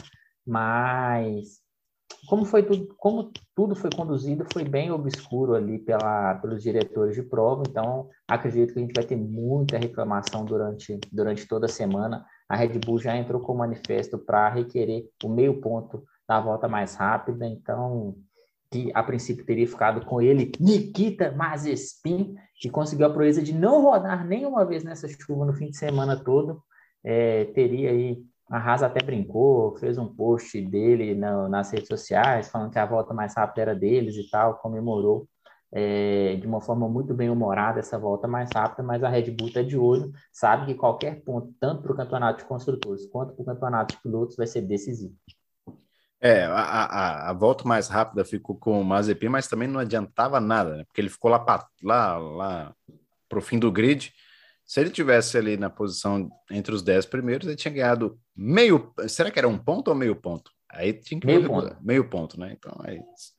mas 0.45 1.59
como 2.25 2.45
foi 2.45 2.63
tudo, 2.63 2.93
como 2.97 3.31
tudo 3.55 3.75
foi 3.75 3.89
conduzido, 3.89 4.45
foi 4.51 4.63
bem 4.63 4.91
obscuro 4.91 5.55
ali 5.55 5.79
pela, 5.79 6.35
pelos 6.35 6.63
diretores 6.63 7.15
de 7.15 7.23
prova. 7.23 7.63
Então, 7.67 8.09
acredito 8.27 8.73
que 8.73 8.79
a 8.79 8.81
gente 8.81 8.95
vai 8.95 9.05
ter 9.05 9.15
muita 9.15 9.77
reclamação 9.77 10.45
durante, 10.45 10.99
durante 11.11 11.47
toda 11.47 11.65
a 11.65 11.69
semana. 11.69 12.25
A 12.49 12.55
Red 12.55 12.79
Bull 12.79 12.99
já 12.99 13.15
entrou 13.15 13.41
com 13.41 13.53
o 13.53 13.57
manifesto 13.57 14.17
para 14.17 14.49
requerer 14.49 15.09
o 15.23 15.29
meio 15.29 15.61
ponto 15.61 16.03
da 16.27 16.39
volta 16.39 16.67
mais 16.67 16.95
rápida, 16.95 17.45
então 17.45 18.15
que 18.69 18.91
a 18.93 19.01
princípio 19.01 19.45
teria 19.45 19.67
ficado 19.67 20.05
com 20.05 20.21
ele, 20.21 20.51
Nikita 20.59 21.31
Mazepin, 21.31 22.35
que 22.59 22.69
conseguiu 22.69 23.05
a 23.05 23.13
proeza 23.13 23.41
de 23.41 23.53
não 23.53 23.81
rodar 23.81 24.27
nenhuma 24.27 24.65
vez 24.65 24.83
nessa 24.83 25.07
chuva 25.07 25.45
no 25.45 25.53
fim 25.53 25.69
de 25.69 25.77
semana 25.77 26.21
todo, 26.21 26.61
é, 27.03 27.45
teria 27.45 27.91
aí, 27.91 28.21
a 28.49 28.57
Haas 28.57 28.83
até 28.83 29.03
brincou, 29.03 29.75
fez 29.77 29.97
um 29.97 30.07
post 30.07 30.59
dele 30.61 31.13
na, 31.15 31.49
nas 31.49 31.71
redes 31.71 31.87
sociais, 31.87 32.49
falando 32.49 32.71
que 32.71 32.79
a 32.79 32.85
volta 32.85 33.13
mais 33.13 33.35
rápida 33.35 33.61
era 33.61 33.75
deles 33.75 34.15
e 34.15 34.29
tal, 34.29 34.55
comemorou 34.59 35.27
é, 35.71 36.35
de 36.35 36.47
uma 36.47 36.61
forma 36.61 36.87
muito 36.87 37.13
bem 37.13 37.29
humorada 37.29 37.79
essa 37.79 37.99
volta 37.99 38.27
mais 38.27 38.49
rápida, 38.53 38.83
mas 38.83 39.03
a 39.03 39.09
Red 39.09 39.31
Bull 39.31 39.49
está 39.49 39.61
de 39.61 39.77
olho, 39.77 40.11
sabe 40.31 40.65
que 40.65 40.75
qualquer 40.75 41.23
ponto, 41.23 41.53
tanto 41.59 41.83
para 41.83 41.91
o 41.91 41.95
campeonato 41.95 42.39
de 42.39 42.45
construtores 42.45 43.05
quanto 43.07 43.33
para 43.33 43.41
o 43.41 43.45
campeonato 43.45 43.95
de 43.95 44.01
pilotos, 44.01 44.37
vai 44.37 44.47
ser 44.47 44.61
decisivo. 44.61 45.13
É, 46.19 46.45
a, 46.45 46.55
a, 46.55 47.29
a, 47.29 47.33
volta 47.33 47.67
mais 47.67 47.89
rápida 47.89 48.25
ficou 48.25 48.55
com 48.55 48.81
o 48.81 48.83
Mazepin, 48.83 49.29
mas 49.29 49.47
também 49.47 49.67
não 49.67 49.79
adiantava 49.79 50.39
nada, 50.39 50.77
né? 50.77 50.83
Porque 50.85 50.99
ele 50.99 51.09
ficou 51.09 51.29
lá 51.29 51.37
para 51.37 51.67
lá, 51.83 52.17
lá 52.17 52.73
pro 53.29 53.39
fim 53.39 53.59
do 53.59 53.71
grid 53.71 54.11
Se 54.67 54.81
ele 54.81 54.89
tivesse 54.89 55.37
ali 55.37 55.55
na 55.55 55.69
posição 55.69 56.29
entre 56.51 56.75
os 56.75 56.83
10 56.83 57.05
primeiros, 57.05 57.47
ele 57.47 57.55
tinha 57.55 57.73
ganhado 57.73 58.19
meio. 58.35 58.93
Será 59.07 59.31
que 59.31 59.39
era 59.39 59.47
um 59.47 59.57
ponto 59.57 59.87
ou 59.87 59.95
meio 59.95 60.13
ponto? 60.13 60.51
Aí 60.69 60.91
tinha 60.91 61.21
que 61.21 61.25
meio 61.25 61.47
ponto. 61.47 61.77
meio 61.81 62.09
ponto, 62.09 62.37
né? 62.37 62.53
Então 62.57 62.77
é 62.85 62.95
isso. 62.95 63.33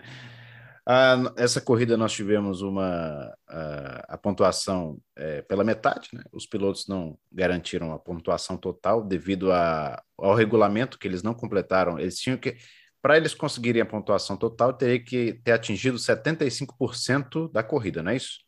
Ah, 0.86 1.30
essa 1.36 1.60
corrida 1.60 1.98
nós 1.98 2.12
tivemos 2.12 2.62
uma 2.62 3.30
a, 3.46 4.14
a 4.14 4.16
pontuação 4.16 4.98
é, 5.14 5.42
pela 5.42 5.62
metade, 5.62 6.08
né? 6.14 6.22
Os 6.32 6.46
pilotos 6.46 6.88
não 6.88 7.18
garantiram 7.30 7.92
a 7.92 7.98
pontuação 7.98 8.56
total 8.56 9.04
devido 9.04 9.52
a, 9.52 10.02
ao 10.16 10.34
regulamento 10.34 10.98
que 10.98 11.06
eles 11.06 11.22
não 11.22 11.34
completaram. 11.34 11.98
Eles 11.98 12.18
tinham 12.18 12.38
que 12.38 12.56
para 13.02 13.18
eles 13.18 13.34
conseguirem 13.34 13.82
a 13.82 13.86
pontuação 13.86 14.34
total, 14.34 14.72
teria 14.72 14.98
que 14.98 15.34
ter 15.44 15.52
atingido 15.52 15.98
75% 15.98 17.52
da 17.52 17.62
corrida, 17.62 18.02
não 18.02 18.10
é 18.10 18.16
isso? 18.16 18.47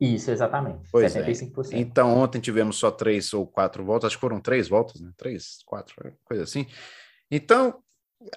Isso, 0.00 0.30
exatamente. 0.30 0.88
Pois 0.90 1.12
75%. 1.12 1.72
É. 1.72 1.78
Então, 1.78 2.12
ontem 2.16 2.40
tivemos 2.40 2.76
só 2.76 2.90
três 2.90 3.32
ou 3.32 3.46
quatro 3.46 3.84
voltas, 3.84 4.08
acho 4.08 4.16
que 4.16 4.20
foram 4.20 4.40
três 4.40 4.68
voltas, 4.68 5.00
né? 5.00 5.10
Três, 5.16 5.58
quatro, 5.64 5.94
coisa 6.24 6.42
assim. 6.42 6.66
Então, 7.30 7.82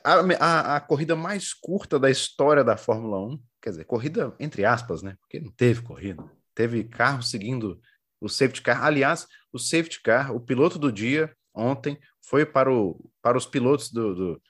a, 0.04 0.14
a, 0.40 0.76
a, 0.76 0.82
corrida 0.82 1.16
mais 1.16 1.54
curta 1.54 2.00
da 2.00 2.10
história 2.10 2.64
da 2.64 2.78
Fórmula 2.78 3.20
1, 3.20 3.40
quer 3.62 3.70
dizer, 3.72 3.86
corrida 3.86 4.36
entre 4.40 4.66
aspas, 4.66 5.02
né? 5.02 5.18
Porque 5.22 5.40
não 5.40 5.52
teve 5.52 5.82
corrida. 5.82 6.24
Teve 6.54 6.84
carro 6.84 7.22
seguindo 7.22 7.80
o 8.20 8.28
safety 8.28 8.62
car. 8.62 8.84
Aliás, 8.84 9.28
o 9.52 9.60
safety 9.60 10.02
car, 10.02 10.36
o 10.36 10.40
piloto 10.40 10.80
do 10.80 10.92
dia, 10.92 11.36
ontem, 11.54 11.98
foi 12.22 12.46
para, 12.46 12.72
o, 12.72 13.10
para 13.22 13.38
os 13.38 13.46
pilotos 13.46 13.92
do, 13.92 14.16
do, 14.16 14.42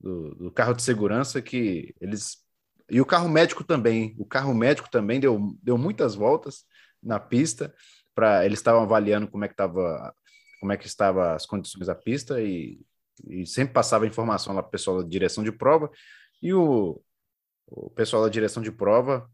do, 0.00 0.34
do 0.34 0.50
carro 0.52 0.74
de 0.74 0.82
segurança 0.82 1.40
que 1.42 1.94
eles. 2.00 2.43
E 2.90 3.00
o 3.00 3.06
carro 3.06 3.28
médico 3.28 3.64
também. 3.64 4.14
O 4.18 4.26
carro 4.26 4.54
médico 4.54 4.90
também 4.90 5.20
deu, 5.20 5.56
deu 5.62 5.78
muitas 5.78 6.14
voltas 6.14 6.64
na 7.02 7.18
pista. 7.18 7.74
para 8.14 8.44
Eles 8.44 8.58
estavam 8.58 8.82
avaliando 8.82 9.28
como 9.28 9.44
é 9.44 9.48
que 9.48 9.54
estava 9.54 10.14
como 10.60 10.72
é 10.72 10.78
que 10.78 10.86
estava 10.86 11.34
as 11.34 11.44
condições 11.44 11.86
da 11.86 11.94
pista 11.94 12.40
e 12.40 12.80
e 13.26 13.46
sempre 13.46 13.74
passava 13.74 14.06
informação 14.06 14.54
lá 14.54 14.62
para 14.62 14.68
o 14.68 14.72
pessoal 14.72 15.02
da 15.02 15.08
direção 15.08 15.44
de 15.44 15.52
prova, 15.52 15.90
e 16.42 16.52
o, 16.52 17.00
o 17.66 17.90
pessoal 17.90 18.22
da 18.22 18.28
direção 18.28 18.62
de 18.62 18.72
prova 18.72 19.30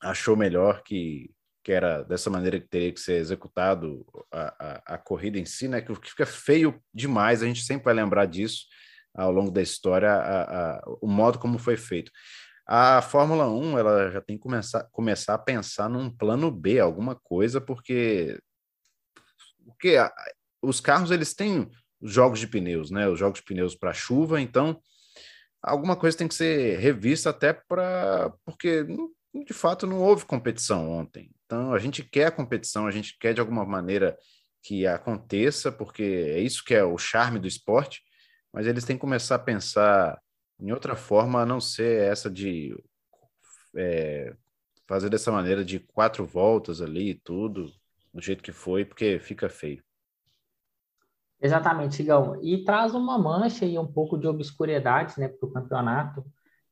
achou 0.00 0.36
melhor 0.36 0.82
que, 0.82 1.30
que 1.62 1.72
era 1.72 2.02
dessa 2.02 2.30
maneira 2.30 2.60
que 2.60 2.68
teria 2.68 2.92
que 2.92 3.00
ser 3.00 3.14
executado 3.14 4.04
a, 4.32 4.42
a, 4.58 4.94
a 4.94 4.98
corrida 4.98 5.38
em 5.38 5.44
si, 5.44 5.68
né? 5.68 5.80
Que 5.80 5.94
fica 6.08 6.26
feio 6.26 6.80
demais, 6.92 7.42
a 7.42 7.46
gente 7.46 7.62
sempre 7.62 7.84
vai 7.84 7.94
lembrar 7.94 8.26
disso 8.26 8.66
ao 9.14 9.30
longo 9.30 9.50
da 9.50 9.62
história, 9.62 10.10
a, 10.10 10.76
a, 10.76 10.82
o 11.00 11.06
modo 11.06 11.38
como 11.38 11.58
foi 11.58 11.76
feito. 11.76 12.10
A 12.66 13.02
Fórmula 13.02 13.48
1 13.48 13.78
ela 13.78 14.10
já 14.10 14.20
tem 14.20 14.36
que 14.36 14.42
começar, 14.42 14.84
começar 14.90 15.34
a 15.34 15.38
pensar 15.38 15.88
num 15.88 16.10
plano 16.10 16.50
B, 16.50 16.80
alguma 16.80 17.14
coisa, 17.14 17.60
porque, 17.60 18.38
porque 19.64 19.96
os 20.62 20.80
carros 20.80 21.10
eles 21.10 21.34
têm 21.34 21.70
os 22.00 22.12
jogos 22.12 22.40
de 22.40 22.46
pneus, 22.46 22.90
né? 22.90 23.08
Os 23.08 23.18
jogos 23.18 23.40
de 23.40 23.44
pneus 23.44 23.74
para 23.74 23.92
chuva, 23.92 24.40
então 24.40 24.80
alguma 25.62 25.96
coisa 25.96 26.16
tem 26.16 26.28
que 26.28 26.34
ser 26.34 26.78
revista 26.78 27.30
até 27.30 27.52
para 27.52 28.32
porque 28.44 28.86
de 29.46 29.52
fato 29.52 29.86
não 29.86 29.98
houve 29.98 30.24
competição 30.24 30.90
ontem. 30.90 31.30
Então 31.44 31.74
a 31.74 31.78
gente 31.78 32.02
quer 32.02 32.26
a 32.26 32.32
competição, 32.32 32.86
a 32.86 32.90
gente 32.90 33.16
quer 33.18 33.34
de 33.34 33.40
alguma 33.40 33.64
maneira 33.64 34.16
que 34.62 34.86
aconteça, 34.86 35.70
porque 35.70 36.02
é 36.02 36.40
isso 36.40 36.64
que 36.64 36.74
é 36.74 36.82
o 36.82 36.96
charme 36.96 37.38
do 37.38 37.46
esporte, 37.46 38.02
mas 38.52 38.66
eles 38.66 38.84
têm 38.84 38.96
que 38.96 39.00
começar 39.00 39.34
a 39.34 39.38
pensar 39.38 40.18
em 40.60 40.72
outra 40.72 40.94
forma 40.96 41.40
a 41.40 41.46
não 41.46 41.60
ser 41.60 42.02
essa 42.02 42.30
de 42.30 42.76
é, 43.76 44.34
fazer 44.86 45.08
dessa 45.08 45.32
maneira 45.32 45.64
de 45.64 45.78
quatro 45.78 46.24
voltas 46.24 46.80
ali 46.80 47.10
e 47.10 47.14
tudo, 47.14 47.70
do 48.12 48.20
jeito 48.20 48.42
que 48.42 48.52
foi, 48.52 48.84
porque 48.84 49.18
fica 49.18 49.48
feio. 49.48 49.82
Exatamente, 51.40 52.00
Igão. 52.00 52.38
E 52.42 52.64
traz 52.64 52.94
uma 52.94 53.18
mancha 53.18 53.66
e 53.66 53.78
um 53.78 53.86
pouco 53.86 54.16
de 54.16 54.26
obscuridade 54.26 55.18
né, 55.18 55.28
para 55.28 55.46
o 55.46 55.52
campeonato. 55.52 56.24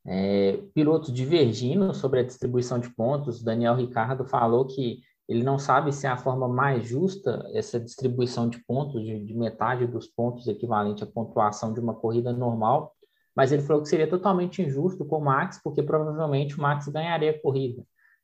É, 0.05 0.59
pilotos 0.73 1.13
divergindo 1.13 1.93
sobre 1.93 2.19
a 2.19 2.23
distribuição 2.23 2.79
de 2.79 2.89
pontos. 2.89 3.43
Daniel 3.43 3.75
Ricardo 3.75 4.25
falou 4.25 4.65
que 4.65 5.01
ele 5.27 5.43
não 5.43 5.57
sabe 5.57 5.93
se 5.93 6.05
é 6.05 6.09
a 6.09 6.17
forma 6.17 6.47
mais 6.47 6.85
justa 6.85 7.49
essa 7.53 7.79
distribuição 7.79 8.49
de 8.49 8.59
pontos, 8.65 9.01
de, 9.03 9.23
de 9.23 9.33
metade 9.33 9.87
dos 9.87 10.07
pontos 10.07 10.47
equivalente 10.47 11.03
à 11.03 11.07
pontuação 11.07 11.73
de 11.73 11.79
uma 11.79 11.93
corrida 11.93 12.33
normal, 12.33 12.93
mas 13.35 13.51
ele 13.51 13.63
falou 13.63 13.81
que 13.81 13.89
seria 13.89 14.07
totalmente 14.07 14.61
injusto 14.61 15.05
com 15.05 15.17
o 15.17 15.23
Max, 15.23 15.59
porque 15.63 15.81
provavelmente 15.81 16.57
o 16.57 16.61
Max 16.61 16.87
ganharia 16.87 17.31
a 17.31 17.41
corrida. 17.41 17.83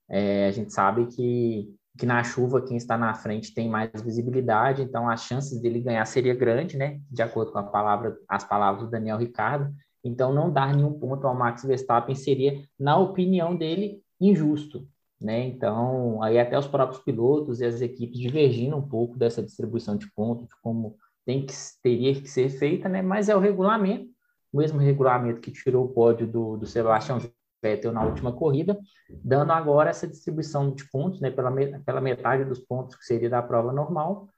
É, 0.09 0.47
a 0.47 0.51
gente 0.51 0.73
sabe 0.73 1.05
que 1.07 1.73
que 1.99 2.05
na 2.05 2.23
chuva 2.23 2.61
quem 2.61 2.77
está 2.77 2.97
na 2.97 3.13
frente 3.13 3.53
tem 3.53 3.67
mais 3.69 3.89
visibilidade, 4.01 4.81
então 4.81 5.09
as 5.09 5.23
chances 5.23 5.61
dele 5.61 5.81
ganhar 5.81 6.05
seria 6.05 6.33
grande, 6.33 6.77
né? 6.77 7.01
De 7.11 7.21
acordo 7.21 7.51
com 7.51 7.61
palavra, 7.63 8.17
as 8.27 8.43
palavras 8.43 8.85
do 8.85 8.89
Daniel 8.89 9.17
Ricardo. 9.17 9.73
Então 10.01 10.33
não 10.33 10.51
dar 10.51 10.73
nenhum 10.73 10.97
ponto 10.97 11.27
ao 11.27 11.35
Max 11.35 11.63
Verstappen 11.63 12.15
seria, 12.15 12.63
na 12.79 12.97
opinião 12.97 13.53
dele, 13.53 14.01
injusto, 14.19 14.87
né? 15.19 15.45
Então 15.45 16.23
aí 16.23 16.39
até 16.39 16.57
os 16.57 16.67
próprios 16.67 17.03
pilotos 17.03 17.59
e 17.59 17.65
as 17.65 17.81
equipes 17.81 18.17
divergindo 18.17 18.77
um 18.77 18.87
pouco 18.87 19.17
dessa 19.17 19.43
distribuição 19.43 19.97
de 19.97 20.09
pontos, 20.13 20.47
de 20.47 20.55
como 20.61 20.95
tem 21.25 21.45
que 21.45 21.53
teria 21.83 22.13
que 22.13 22.29
ser 22.29 22.49
feita, 22.49 22.87
né? 22.87 23.01
Mas 23.01 23.27
é 23.27 23.35
o 23.35 23.39
regulamento, 23.39 24.07
o 24.51 24.57
mesmo 24.57 24.79
regulamento 24.79 25.41
que 25.41 25.51
tirou 25.51 25.85
o 25.85 25.89
pódio 25.89 26.27
do, 26.27 26.57
do 26.57 26.65
Sebastião 26.65 27.19
Vettel 27.61 27.91
na 27.91 28.03
última 28.03 28.31
corrida, 28.31 28.77
dando 29.09 29.51
agora 29.51 29.89
essa 29.89 30.07
distribuição 30.07 30.73
de 30.73 30.89
pontos, 30.89 31.19
né, 31.19 31.29
pela, 31.29 31.51
pela 31.85 32.01
metade 32.01 32.45
dos 32.45 32.59
pontos 32.59 32.95
que 32.95 33.05
seria 33.05 33.29
da 33.29 33.41
prova 33.41 33.73
normal, 33.73 34.29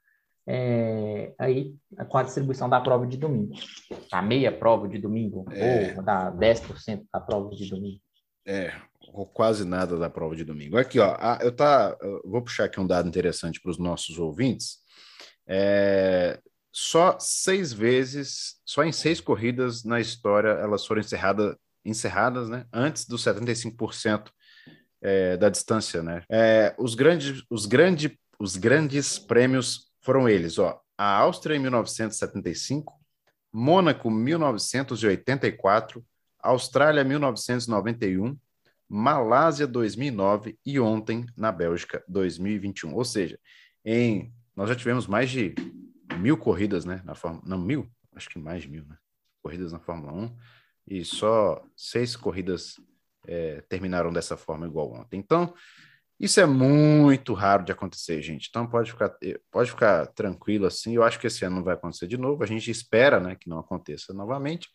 é, 0.46 1.32
aí 1.38 1.76
com 2.08 2.18
a 2.18 2.22
distribuição 2.22 2.68
da 2.68 2.80
prova 2.80 3.06
de 3.06 3.16
domingo. 3.16 3.54
A 4.10 4.20
meia 4.20 4.50
prova 4.50 4.88
de 4.88 4.98
domingo, 4.98 5.44
é. 5.52 5.94
ou 5.96 6.02
da 6.02 6.32
10% 6.32 7.04
da 7.12 7.20
prova 7.20 7.50
de 7.50 7.68
domingo. 7.68 8.00
É, 8.44 8.74
ou 9.12 9.24
quase 9.24 9.64
nada 9.64 9.96
da 9.96 10.10
prova 10.10 10.34
de 10.34 10.44
domingo. 10.44 10.76
Aqui, 10.76 10.98
ó, 10.98 11.16
eu, 11.40 11.54
tá, 11.54 11.96
eu 12.00 12.22
vou 12.24 12.42
puxar 12.42 12.64
aqui 12.64 12.80
um 12.80 12.86
dado 12.86 13.08
interessante 13.08 13.60
para 13.60 13.70
os 13.70 13.78
nossos 13.78 14.18
ouvintes. 14.18 14.78
É, 15.46 16.40
só 16.72 17.18
seis 17.20 17.72
vezes, 17.72 18.56
só 18.64 18.82
em 18.82 18.92
seis 18.92 19.20
corridas 19.20 19.84
na 19.84 20.00
história 20.00 20.48
elas 20.48 20.86
foram 20.86 21.00
encerradas 21.00 21.54
encerradas, 21.84 22.48
né, 22.48 22.64
antes 22.72 23.04
dos 23.06 23.24
75% 23.24 24.30
é, 25.00 25.36
da 25.36 25.48
distância, 25.48 26.00
né? 26.02 26.22
É, 26.30 26.72
os 26.78 26.94
grandes, 26.94 27.42
os 27.50 27.66
grande, 27.66 28.16
os 28.38 28.56
grandes 28.56 29.18
prêmios 29.18 29.90
foram 30.00 30.28
eles, 30.28 30.58
ó, 30.58 30.80
a 30.96 31.18
Áustria 31.18 31.56
em 31.56 31.58
1975, 31.58 32.92
Mônaco 33.52 34.08
1984, 34.10 36.04
Austrália 36.38 37.02
1991, 37.04 38.38
Malásia 38.88 39.66
2009 39.66 40.56
e 40.64 40.78
ontem 40.78 41.26
na 41.36 41.50
Bélgica 41.50 42.04
2021. 42.06 42.94
Ou 42.94 43.04
seja, 43.04 43.38
em 43.84 44.32
nós 44.54 44.68
já 44.68 44.76
tivemos 44.76 45.06
mais 45.06 45.30
de 45.30 45.54
mil 46.22 46.38
corridas, 46.38 46.84
né? 46.84 47.02
Na 47.04 47.14
Fórmula, 47.14 47.42
não 47.46 47.58
mil, 47.58 47.90
acho 48.14 48.28
que 48.30 48.38
mais 48.38 48.62
de 48.62 48.68
mil, 48.68 48.84
né? 48.86 48.96
Corridas 49.42 49.72
na 49.72 49.80
Fórmula 49.80 50.12
1 50.12 50.36
e 50.86 51.04
só 51.04 51.62
seis 51.76 52.16
corridas 52.16 52.80
é, 53.26 53.60
terminaram 53.62 54.12
dessa 54.12 54.36
forma 54.36 54.66
igual 54.66 54.92
ontem. 54.92 55.18
Então, 55.18 55.54
isso 56.22 56.40
é 56.40 56.46
muito 56.46 57.34
raro 57.34 57.64
de 57.64 57.72
acontecer, 57.72 58.22
gente. 58.22 58.46
Então 58.48 58.64
pode 58.64 58.92
ficar, 58.92 59.16
eh, 59.20 59.40
pode 59.50 59.70
ficar 59.70 60.06
tranquilo 60.06 60.66
assim. 60.66 60.94
Eu 60.94 61.02
acho 61.02 61.18
que 61.18 61.26
esse 61.26 61.44
ano 61.44 61.56
não 61.56 61.64
vai 61.64 61.74
acontecer 61.74 62.06
de 62.06 62.16
novo. 62.16 62.44
A 62.44 62.46
gente 62.46 62.70
espera 62.70 63.18
né, 63.18 63.34
que 63.34 63.48
não 63.50 63.58
aconteça 63.58 64.14
novamente. 64.14 64.68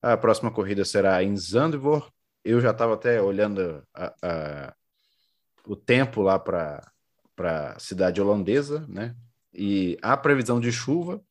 A 0.00 0.16
próxima 0.16 0.50
corrida 0.52 0.84
será 0.84 1.22
em 1.24 1.36
Zandvoort. 1.36 2.08
Eu 2.44 2.60
já 2.60 2.70
estava 2.70 2.94
até 2.94 3.20
olhando 3.20 3.82
a, 3.92 4.14
a, 4.22 4.74
o 5.66 5.74
tempo 5.74 6.22
lá 6.22 6.38
para 6.38 6.92
a 7.38 7.78
cidade 7.80 8.20
holandesa, 8.20 8.86
né? 8.88 9.16
E 9.52 9.98
há 10.02 10.16
previsão 10.16 10.60
de 10.60 10.70
chuva 10.70 11.22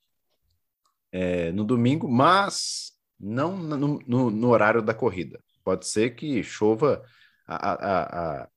é, 1.12 1.52
no 1.52 1.64
domingo, 1.64 2.08
mas 2.08 2.92
não 3.20 3.58
no, 3.58 4.00
no, 4.06 4.32
no, 4.32 4.50
horário 4.50 4.82
da 4.82 4.94
corrida. 4.94 5.40
Pode 5.64 5.88
ser 5.88 6.12
que 6.16 6.42
chova, 6.44 7.04
a, 7.46 7.72
a, 7.72 8.42
a, 8.42 8.50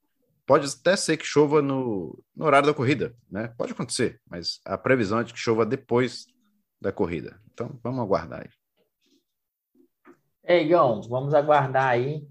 pode 0.47 0.66
até 0.69 0.97
ser 0.97 1.16
que 1.16 1.25
chova 1.25 1.61
no, 1.61 2.23
no 2.35 2.45
horário 2.45 2.69
da 2.69 2.75
corrida, 2.75 3.14
né? 3.31 3.49
Pode 3.57 3.73
acontecer, 3.73 4.21
mas 4.28 4.61
a 4.64 4.76
previsão 4.78 5.21
é 5.21 5.25
de 5.25 5.33
que 5.33 5.38
chova 5.38 5.66
depois 5.66 6.26
da 6.81 6.92
corrida. 6.92 7.40
Então, 7.52 7.78
vamos 7.83 8.00
aguardar 8.00 8.40
aí. 8.40 8.50
É, 10.45 10.62
Igão, 10.62 11.00
vamos 11.02 11.35
aguardar 11.35 11.88
aí. 11.88 12.26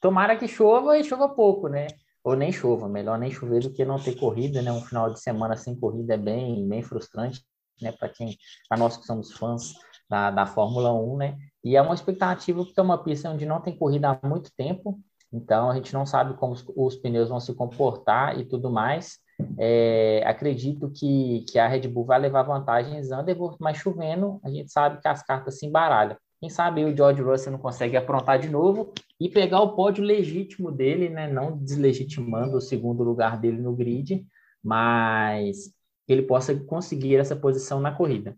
Tomara 0.00 0.36
que 0.36 0.48
chova 0.48 0.98
e 0.98 1.04
chova 1.04 1.28
pouco, 1.28 1.68
né? 1.68 1.86
Ou 2.22 2.36
nem 2.36 2.52
chova, 2.52 2.88
melhor 2.88 3.18
nem 3.18 3.30
chover 3.30 3.62
do 3.62 3.72
que 3.72 3.84
não 3.84 3.98
ter 3.98 4.14
corrida, 4.16 4.60
né? 4.60 4.70
Um 4.70 4.82
final 4.82 5.12
de 5.12 5.20
semana 5.20 5.56
sem 5.56 5.74
corrida 5.74 6.14
é 6.14 6.18
bem, 6.18 6.68
bem 6.68 6.82
frustrante, 6.82 7.42
né? 7.80 7.92
Para 7.92 8.08
quem, 8.08 8.36
para 8.68 8.78
nós 8.78 8.96
que 8.96 9.04
somos 9.04 9.32
fãs 9.32 9.74
da, 10.08 10.30
da 10.30 10.46
Fórmula 10.46 10.92
1, 10.92 11.16
né? 11.16 11.38
E 11.64 11.76
é 11.76 11.82
uma 11.82 11.94
expectativa 11.94 12.64
porque 12.64 12.78
é 12.78 12.82
uma 12.82 13.02
pista 13.02 13.30
onde 13.30 13.46
não 13.46 13.60
tem 13.60 13.76
corrida 13.76 14.10
há 14.10 14.26
muito 14.26 14.50
tempo, 14.56 15.00
então 15.32 15.70
a 15.70 15.74
gente 15.74 15.92
não 15.92 16.04
sabe 16.04 16.34
como 16.34 16.52
os, 16.52 16.64
os 16.76 16.96
pneus 16.96 17.28
vão 17.28 17.40
se 17.40 17.54
comportar 17.54 18.38
e 18.38 18.44
tudo 18.44 18.70
mais. 18.70 19.18
É, 19.58 20.22
acredito 20.26 20.90
que, 20.90 21.44
que 21.48 21.58
a 21.58 21.66
Red 21.66 21.88
Bull 21.88 22.04
vai 22.04 22.18
levar 22.18 22.42
vantagem 22.42 22.98
em 22.98 23.02
Zandvoort, 23.02 23.56
mas 23.60 23.78
chovendo, 23.78 24.40
a 24.44 24.50
gente 24.50 24.70
sabe 24.70 25.00
que 25.00 25.08
as 25.08 25.22
cartas 25.22 25.58
se 25.58 25.66
embaralham. 25.66 26.16
Quem 26.40 26.48
sabe 26.48 26.84
o 26.84 26.96
George 26.96 27.20
Russell 27.20 27.52
não 27.52 27.58
consegue 27.58 27.98
aprontar 27.98 28.38
de 28.38 28.48
novo 28.48 28.94
e 29.20 29.28
pegar 29.28 29.60
o 29.60 29.76
pódio 29.76 30.02
legítimo 30.02 30.72
dele, 30.72 31.10
né? 31.10 31.28
não 31.28 31.54
deslegitimando 31.56 32.56
o 32.56 32.60
segundo 32.62 33.02
lugar 33.02 33.38
dele 33.38 33.58
no 33.58 33.76
grid, 33.76 34.26
mas 34.64 35.66
que 36.06 36.12
ele 36.12 36.22
possa 36.22 36.54
conseguir 36.54 37.16
essa 37.16 37.36
posição 37.36 37.78
na 37.78 37.92
corrida. 37.92 38.34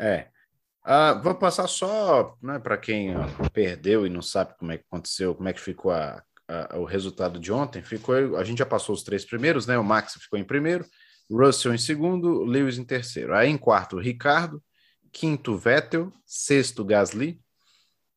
É. 0.00 0.28
Uh, 0.86 1.22
vou 1.22 1.34
passar 1.34 1.66
só 1.66 2.34
né, 2.42 2.58
para 2.58 2.78
quem 2.78 3.12
perdeu 3.52 4.06
e 4.06 4.10
não 4.10 4.22
sabe 4.22 4.56
como 4.58 4.72
é 4.72 4.78
que 4.78 4.84
aconteceu, 4.90 5.34
como 5.34 5.50
é 5.50 5.52
que 5.52 5.60
ficou 5.60 5.90
a, 5.90 6.22
a, 6.48 6.78
o 6.78 6.84
resultado 6.84 7.38
de 7.38 7.52
ontem. 7.52 7.82
Ficou, 7.82 8.38
a 8.38 8.42
gente 8.42 8.58
já 8.58 8.66
passou 8.66 8.94
os 8.94 9.02
três 9.02 9.22
primeiros, 9.22 9.66
né? 9.66 9.78
O 9.78 9.84
Max 9.84 10.14
ficou 10.14 10.38
em 10.38 10.44
primeiro, 10.44 10.86
Russell 11.30 11.74
em 11.74 11.78
segundo, 11.78 12.42
Lewis 12.42 12.78
em 12.78 12.84
terceiro. 12.84 13.34
Aí 13.34 13.50
em 13.50 13.58
quarto, 13.58 13.98
Ricardo, 13.98 14.62
quinto 15.12 15.56
Vettel, 15.56 16.12
sexto 16.24 16.84
Gasly, 16.84 17.40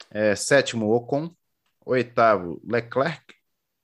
é, 0.09 0.35
sétimo 0.35 0.91
Ocon, 0.91 1.33
oitavo 1.85 2.61
Leclerc, 2.63 3.23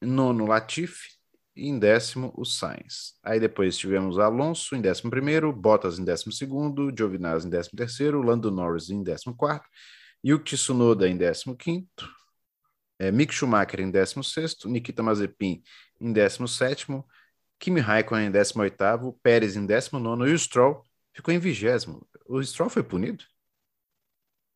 nono 0.01 0.45
Latifi. 0.45 1.17
E 1.55 1.69
em 1.69 1.79
décimo 1.79 2.31
o 2.37 2.45
Sainz. 2.45 3.15
Aí 3.23 3.39
depois 3.39 3.75
tivemos 3.75 4.19
Alonso 4.19 4.75
em 4.75 4.79
décimo 4.79 5.09
primeiro, 5.09 5.51
Bottas 5.51 5.97
em 5.97 6.05
décimo 6.05 6.31
segundo, 6.31 6.93
Giovinazzi 6.95 7.47
em 7.47 7.49
décimo 7.49 7.75
terceiro, 7.75 8.21
Lando 8.21 8.51
Norris 8.51 8.91
em 8.91 9.01
décimo 9.01 9.35
quarto, 9.35 9.67
Yuki 10.23 10.55
Tsunoda 10.55 11.09
em 11.09 11.17
décimo 11.17 11.55
quinto, 11.55 12.07
é, 12.99 13.11
Mick 13.11 13.33
Schumacher 13.33 13.79
em 13.79 13.89
décimo 13.89 14.23
sexto, 14.23 14.69
Nikita 14.69 15.01
Mazepin 15.01 15.63
em 15.99 16.13
décimo 16.13 16.47
sétimo, 16.47 17.03
Kimi 17.57 17.79
Raikkonen 17.79 18.27
em 18.27 18.31
décimo 18.31 18.61
oitavo, 18.61 19.19
Pérez 19.23 19.55
em 19.55 19.65
décimo 19.65 19.99
nono 19.99 20.27
e 20.27 20.33
o 20.33 20.37
Stroll 20.37 20.83
ficou 21.17 21.33
em 21.33 21.39
vigésimo. 21.39 22.07
O 22.27 22.41
Stroll 22.43 22.69
foi 22.69 22.83
punido? 22.83 23.23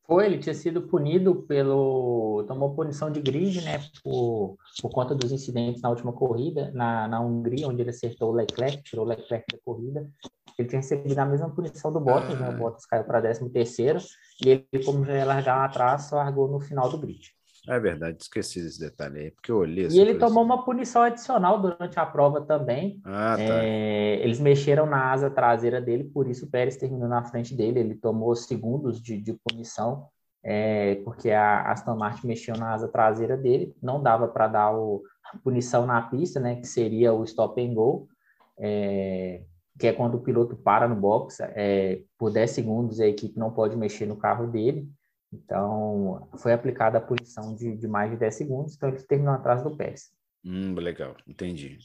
Foi, 0.04 0.26
ele 0.26 0.38
tinha 0.38 0.54
sido 0.54 0.82
punido 0.82 1.42
pelo. 1.42 2.44
tomou 2.46 2.74
punição 2.74 3.10
de 3.10 3.20
grid, 3.20 3.62
né? 3.62 3.78
Por, 4.02 4.56
por 4.80 4.90
conta 4.90 5.14
dos 5.14 5.30
incidentes 5.30 5.80
na 5.80 5.90
última 5.90 6.12
corrida, 6.12 6.70
na, 6.72 7.06
na 7.06 7.20
Hungria, 7.20 7.68
onde 7.68 7.82
ele 7.82 7.90
acertou 7.90 8.30
o 8.30 8.34
Leclerc, 8.34 8.82
tirou 8.82 9.04
o 9.04 9.08
Leclerc 9.08 9.44
da 9.50 9.58
corrida. 9.64 10.08
Ele 10.58 10.68
tinha 10.68 10.80
recebido 10.80 11.18
a 11.18 11.24
mesma 11.24 11.50
punição 11.50 11.92
do 11.92 12.00
Bottas, 12.00 12.38
né? 12.38 12.46
ah. 12.46 12.50
né? 12.50 12.56
O 12.56 12.58
Bottas 12.58 12.84
caiu 12.84 13.04
para 13.04 13.20
13 13.20 13.48
terceiro 13.50 14.00
e 14.44 14.50
ele, 14.50 14.84
como 14.84 15.04
já 15.04 15.16
ia 15.16 15.24
largar 15.24 15.56
lá 15.56 15.64
atrás, 15.64 16.10
largou 16.10 16.48
no 16.48 16.60
final 16.60 16.90
do 16.90 16.98
grid. 16.98 17.32
É 17.68 17.78
verdade, 17.78 18.18
esqueci 18.20 18.58
esse 18.58 18.80
detalhe 18.80 19.20
aí, 19.20 19.30
porque 19.30 19.52
eu 19.52 19.58
olhei. 19.58 19.86
E 19.86 20.00
ele 20.00 20.16
tomou 20.16 20.42
uma 20.42 20.64
punição 20.64 21.02
adicional 21.02 21.60
durante 21.60 21.98
a 21.98 22.04
prova 22.04 22.40
também. 22.40 23.00
Ah, 23.04 23.36
tá. 23.36 23.42
É, 23.42 24.16
eles 24.16 24.40
mexeram 24.40 24.84
na 24.84 25.12
asa 25.12 25.30
traseira 25.30 25.80
dele, 25.80 26.04
por 26.04 26.28
isso 26.28 26.46
o 26.46 26.50
Pérez 26.50 26.76
terminou 26.76 27.08
na 27.08 27.22
frente 27.22 27.54
dele. 27.54 27.78
Ele 27.78 27.94
tomou 27.94 28.34
segundos 28.34 29.00
de, 29.00 29.16
de 29.16 29.34
punição, 29.44 30.08
é, 30.42 30.96
porque 31.04 31.30
a 31.30 31.70
Aston 31.70 31.94
Martin 31.94 32.26
mexeu 32.26 32.56
na 32.56 32.72
asa 32.72 32.88
traseira 32.88 33.36
dele. 33.36 33.72
Não 33.80 34.02
dava 34.02 34.26
para 34.26 34.48
dar 34.48 34.76
o, 34.76 35.04
a 35.32 35.38
punição 35.38 35.86
na 35.86 36.02
pista, 36.02 36.40
né, 36.40 36.56
que 36.56 36.66
seria 36.66 37.12
o 37.12 37.22
stop 37.22 37.62
and 37.64 37.74
go, 37.74 38.08
é, 38.58 39.40
que 39.78 39.86
é 39.86 39.92
quando 39.92 40.16
o 40.16 40.20
piloto 40.20 40.56
para 40.56 40.88
no 40.88 40.96
box. 40.96 41.38
É, 41.40 42.00
por 42.18 42.32
10 42.32 42.50
segundos 42.50 42.98
a 42.98 43.06
equipe 43.06 43.38
não 43.38 43.52
pode 43.52 43.76
mexer 43.76 44.06
no 44.06 44.16
carro 44.16 44.48
dele. 44.48 44.90
Então, 45.32 46.28
foi 46.36 46.52
aplicada 46.52 46.98
a 46.98 47.00
punição 47.00 47.54
de, 47.54 47.74
de 47.74 47.88
mais 47.88 48.10
de 48.10 48.18
10 48.18 48.34
segundos, 48.34 48.74
então 48.74 48.90
ele 48.90 49.02
terminou 49.02 49.32
atrás 49.32 49.62
do 49.62 49.74
Pérez. 49.74 50.12
Hum, 50.44 50.74
legal, 50.74 51.16
entendi. 51.26 51.78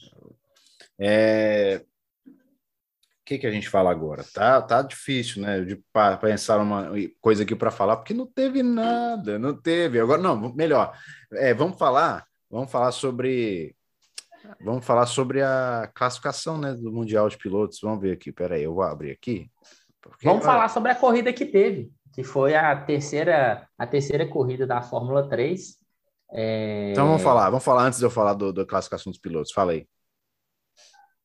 É... 0.98 1.82
O 2.26 3.24
que, 3.28 3.38
que 3.38 3.46
a 3.46 3.50
gente 3.50 3.68
fala 3.68 3.90
agora? 3.90 4.24
Tá, 4.34 4.60
tá 4.60 4.82
difícil, 4.82 5.42
né? 5.42 5.60
De 5.60 5.82
pensar 6.20 6.58
uma 6.58 6.90
coisa 7.20 7.42
aqui 7.42 7.54
para 7.54 7.70
falar, 7.70 7.96
porque 7.96 8.14
não 8.14 8.26
teve 8.26 8.62
nada, 8.62 9.38
não 9.38 9.54
teve. 9.54 10.00
Agora, 10.00 10.20
não, 10.20 10.54
melhor. 10.54 10.98
É, 11.32 11.52
vamos 11.52 11.78
falar, 11.78 12.26
vamos 12.50 12.70
falar 12.70 12.90
sobre. 12.90 13.76
Vamos 14.62 14.84
falar 14.84 15.04
sobre 15.04 15.42
a 15.42 15.90
classificação 15.94 16.56
né, 16.56 16.72
do 16.72 16.90
Mundial 16.90 17.28
de 17.28 17.36
Pilotos. 17.36 17.80
Vamos 17.82 18.00
ver 18.00 18.12
aqui, 18.12 18.32
peraí, 18.32 18.62
eu 18.62 18.72
vou 18.72 18.82
abrir 18.82 19.10
aqui. 19.10 19.50
Porque, 20.00 20.26
vamos 20.26 20.42
falar 20.42 20.68
sobre 20.68 20.90
a 20.90 20.94
corrida 20.94 21.30
que 21.30 21.44
teve 21.44 21.92
que 22.18 22.24
foi 22.24 22.56
a 22.56 22.74
terceira, 22.74 23.68
a 23.78 23.86
terceira 23.86 24.26
corrida 24.26 24.66
da 24.66 24.82
Fórmula 24.82 25.28
3. 25.28 25.76
É... 26.32 26.90
Então 26.90 27.06
vamos 27.06 27.22
falar, 27.22 27.48
vamos 27.48 27.64
falar 27.64 27.84
antes 27.84 28.00
de 28.00 28.04
eu 28.04 28.10
falar 28.10 28.34
do, 28.34 28.52
da 28.52 28.66
classificação 28.66 29.12
dos 29.12 29.20
pilotos. 29.20 29.52
Fala 29.52 29.70
aí. 29.70 29.86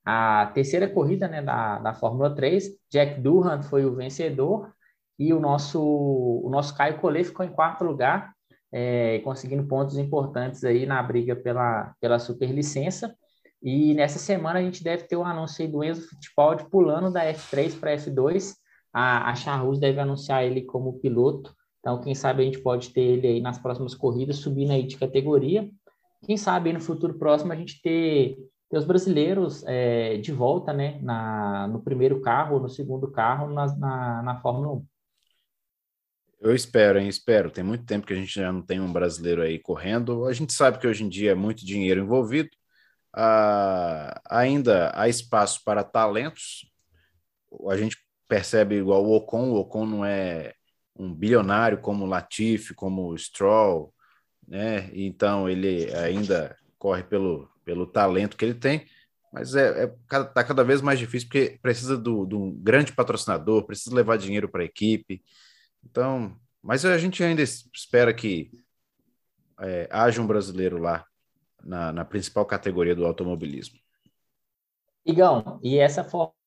A 0.05 0.51
terceira 0.53 0.87
corrida 0.87 1.27
né, 1.27 1.41
da, 1.41 1.79
da 1.79 1.95
Fórmula 1.95 2.35
3, 2.35 2.65
Jack 2.91 3.19
Durham 3.19 3.63
foi 3.63 3.87
o 3.87 3.95
vencedor 3.95 4.71
e 5.17 5.33
o 5.33 5.39
nosso, 5.39 5.81
o 5.81 6.47
nosso 6.51 6.77
Caio 6.77 6.99
Collet 6.99 7.25
ficou 7.25 7.43
em 7.43 7.51
quarto 7.51 7.83
lugar, 7.83 8.31
é, 8.71 9.17
conseguindo 9.23 9.65
pontos 9.65 9.97
importantes 9.97 10.63
aí 10.63 10.85
na 10.85 11.01
briga 11.01 11.35
pela, 11.35 11.95
pela 11.99 12.19
superlicença. 12.19 13.15
E 13.63 13.95
nessa 13.95 14.19
semana 14.19 14.59
a 14.59 14.61
gente 14.61 14.83
deve 14.83 15.05
ter 15.05 15.15
o 15.15 15.21
um 15.21 15.25
anúncio 15.25 15.67
do 15.67 15.83
Enzo 15.83 16.07
Fittipaldi 16.07 16.69
pulando 16.69 17.11
da 17.11 17.25
F3 17.33 17.79
para 17.79 17.95
F2 17.95 18.61
a, 18.93 19.31
a 19.31 19.73
deve 19.79 19.99
anunciar 19.99 20.45
ele 20.45 20.61
como 20.61 20.99
piloto, 20.99 21.55
então 21.79 21.99
quem 21.99 22.15
sabe 22.15 22.43
a 22.43 22.45
gente 22.45 22.59
pode 22.59 22.91
ter 22.91 23.01
ele 23.01 23.27
aí 23.27 23.41
nas 23.41 23.57
próximas 23.57 23.93
corridas, 23.93 24.37
subindo 24.37 24.71
aí 24.71 24.83
de 24.83 24.97
categoria. 24.97 25.69
Quem 26.25 26.37
sabe 26.37 26.71
no 26.71 26.79
futuro 26.79 27.15
próximo 27.19 27.51
a 27.51 27.55
gente 27.55 27.81
ter, 27.81 28.37
ter 28.69 28.77
os 28.77 28.85
brasileiros 28.85 29.63
é, 29.65 30.17
de 30.17 30.31
volta, 30.31 30.71
né, 30.71 30.97
na, 31.01 31.67
no 31.67 31.81
primeiro 31.81 32.21
carro 32.21 32.59
no 32.59 32.69
segundo 32.69 33.11
carro 33.11 33.51
na, 33.51 33.65
na, 33.75 34.23
na 34.23 34.41
Fórmula 34.41 34.75
1. 34.75 34.85
Eu 36.39 36.53
espero, 36.53 36.99
hein? 36.99 37.07
Espero. 37.07 37.49
Tem 37.49 37.63
muito 37.63 37.85
tempo 37.85 38.05
que 38.05 38.11
a 38.11 38.15
gente 38.17 38.33
já 38.33 38.51
não 38.51 38.61
tem 38.61 38.79
um 38.79 38.91
brasileiro 38.91 39.41
aí 39.41 39.57
correndo. 39.57 40.25
A 40.25 40.33
gente 40.33 40.51
sabe 40.51 40.77
que 40.77 40.85
hoje 40.85 41.03
em 41.03 41.09
dia 41.09 41.31
é 41.31 41.35
muito 41.35 41.65
dinheiro 41.65 42.01
envolvido. 42.01 42.49
Ah, 43.15 44.21
ainda 44.29 44.91
há 44.93 45.07
espaço 45.07 45.61
para 45.63 45.83
talentos. 45.83 46.69
A 47.69 47.77
gente 47.77 47.97
percebe 48.27 48.75
igual 48.75 49.03
o 49.03 49.15
Ocon, 49.15 49.51
o 49.51 49.59
Ocon 49.59 49.85
não 49.85 50.05
é 50.05 50.53
um 50.95 51.13
bilionário 51.13 51.79
como 51.79 52.05
Latifi, 52.05 52.73
como 52.73 53.17
Stroll, 53.17 53.93
né? 54.47 54.89
Então 54.93 55.49
ele 55.49 55.93
ainda 55.95 56.55
corre 56.77 57.03
pelo, 57.03 57.49
pelo 57.63 57.85
talento 57.85 58.37
que 58.37 58.45
ele 58.45 58.53
tem, 58.53 58.85
mas 59.31 59.55
é, 59.55 59.85
é 59.85 59.87
tá 60.07 60.43
cada 60.43 60.63
vez 60.63 60.81
mais 60.81 60.99
difícil 60.99 61.27
porque 61.27 61.57
precisa 61.61 61.97
do, 61.97 62.25
do 62.25 62.51
grande 62.51 62.93
patrocinador, 62.93 63.65
precisa 63.65 63.95
levar 63.95 64.17
dinheiro 64.17 64.47
para 64.47 64.61
a 64.61 64.65
equipe. 64.65 65.23
Então, 65.83 66.35
mas 66.61 66.85
a 66.85 66.97
gente 66.97 67.23
ainda 67.23 67.41
espera 67.41 68.13
que 68.13 68.51
é, 69.59 69.87
haja 69.91 70.21
um 70.21 70.27
brasileiro 70.27 70.77
lá 70.77 71.05
na, 71.63 71.91
na 71.91 72.05
principal 72.05 72.45
categoria 72.45 72.95
do 72.95 73.05
automobilismo. 73.05 73.79
Igão, 75.05 75.59
e 75.61 75.77
essa 75.77 76.03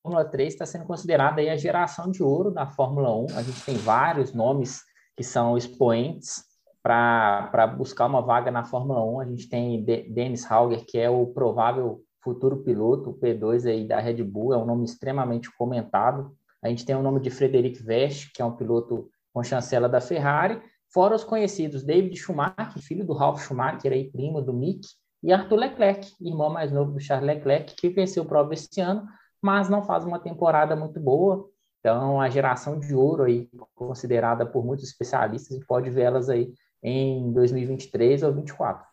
Fórmula 0.07 0.25
3 0.25 0.53
está 0.53 0.65
sendo 0.65 0.85
considerada 0.85 1.41
aí 1.41 1.51
a 1.51 1.57
geração 1.57 2.13
de 2.13 2.23
ouro 2.23 2.53
da 2.53 2.65
Fórmula 2.65 3.13
1. 3.13 3.27
A 3.37 3.43
gente 3.43 3.65
tem 3.65 3.75
vários 3.75 4.33
nomes 4.33 4.83
que 5.17 5.25
são 5.25 5.57
expoentes 5.57 6.45
para 6.81 7.67
buscar 7.77 8.07
uma 8.07 8.23
vaga 8.23 8.49
na 8.53 8.63
Fórmula 8.63 9.05
1. 9.05 9.21
A 9.21 9.25
gente 9.25 9.49
tem 9.49 9.83
Dennis 9.85 10.49
Hauger, 10.49 10.85
que 10.87 10.97
é 10.97 11.11
o 11.11 11.27
provável 11.27 12.03
futuro 12.23 12.59
piloto, 12.59 13.11
o 13.11 13.19
P2 13.19 13.69
aí 13.69 13.85
da 13.85 13.99
Red 13.99 14.23
Bull, 14.23 14.55
é 14.55 14.57
um 14.57 14.65
nome 14.65 14.85
extremamente 14.85 15.51
comentado. 15.57 16.31
A 16.63 16.69
gente 16.69 16.87
tem 16.87 16.95
o 16.95 17.03
nome 17.03 17.19
de 17.19 17.29
Frederic 17.29 17.83
Vest, 17.83 18.31
que 18.33 18.41
é 18.41 18.45
um 18.45 18.55
piloto 18.55 19.11
com 19.35 19.43
chancela 19.43 19.89
da 19.89 20.01
Ferrari, 20.01 20.63
fora 20.95 21.17
os 21.17 21.25
conhecidos 21.25 21.83
David 21.83 22.15
Schumacher, 22.15 22.79
filho 22.79 23.05
do 23.05 23.13
Ralf 23.13 23.45
Schumacher, 23.45 23.93
aí, 23.93 24.09
primo 24.09 24.41
do 24.41 24.53
Mick, 24.53 24.87
e 25.21 25.33
Arthur 25.33 25.57
Leclerc, 25.57 26.13
irmão 26.21 26.49
mais 26.49 26.71
novo 26.71 26.93
do 26.93 27.01
Charles 27.01 27.27
Leclerc, 27.27 27.75
que 27.75 27.89
venceu 27.89 28.23
o 28.23 28.27
prova 28.27 28.55
esse 28.55 28.81
ano, 28.81 29.05
mas 29.41 29.69
não 29.69 29.83
faz 29.83 30.05
uma 30.05 30.19
temporada 30.19 30.75
muito 30.75 31.01
boa. 31.01 31.49
Então, 31.81 32.21
a 32.21 32.29
geração 32.29 32.79
de 32.79 32.95
ouro 32.95 33.25
aí, 33.25 33.49
considerada 33.75 34.45
por 34.45 34.65
muitos 34.65 34.87
especialistas, 34.87 35.59
pode 35.67 35.89
vê-las 35.91 36.29
aí 36.29 36.53
em 36.83 37.33
2023 37.33 38.23
ou 38.23 38.33
2024. 38.33 38.87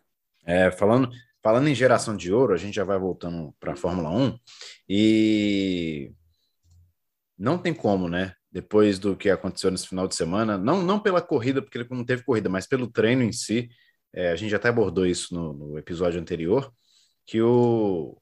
É, 0.45 0.69
falando, 0.71 1.09
falando 1.41 1.67
em 1.67 1.75
geração 1.75 2.15
de 2.15 2.31
ouro, 2.31 2.53
a 2.53 2.57
gente 2.57 2.75
já 2.75 2.83
vai 2.83 2.99
voltando 2.99 3.53
para 3.59 3.73
a 3.73 3.75
Fórmula 3.75 4.09
1 4.09 4.37
e 4.87 6.11
não 7.37 7.57
tem 7.57 7.73
como, 7.73 8.07
né? 8.07 8.33
Depois 8.51 8.99
do 8.99 9.15
que 9.15 9.29
aconteceu 9.29 9.71
nesse 9.71 9.87
final 9.87 10.07
de 10.07 10.15
semana, 10.15 10.57
não, 10.57 10.83
não 10.83 10.99
pela 10.99 11.21
corrida, 11.21 11.61
porque 11.61 11.77
ele 11.77 11.87
não 11.89 12.05
teve 12.05 12.23
corrida, 12.23 12.49
mas 12.49 12.67
pelo 12.67 12.87
treino 12.87 13.23
em 13.23 13.31
si, 13.31 13.69
é, 14.13 14.31
a 14.31 14.35
gente 14.35 14.53
até 14.53 14.69
abordou 14.69 15.05
isso 15.05 15.33
no, 15.33 15.53
no, 15.53 15.77
episódio 15.77 16.21
anterior, 16.21 16.71
que 17.25 17.41
o, 17.41 18.15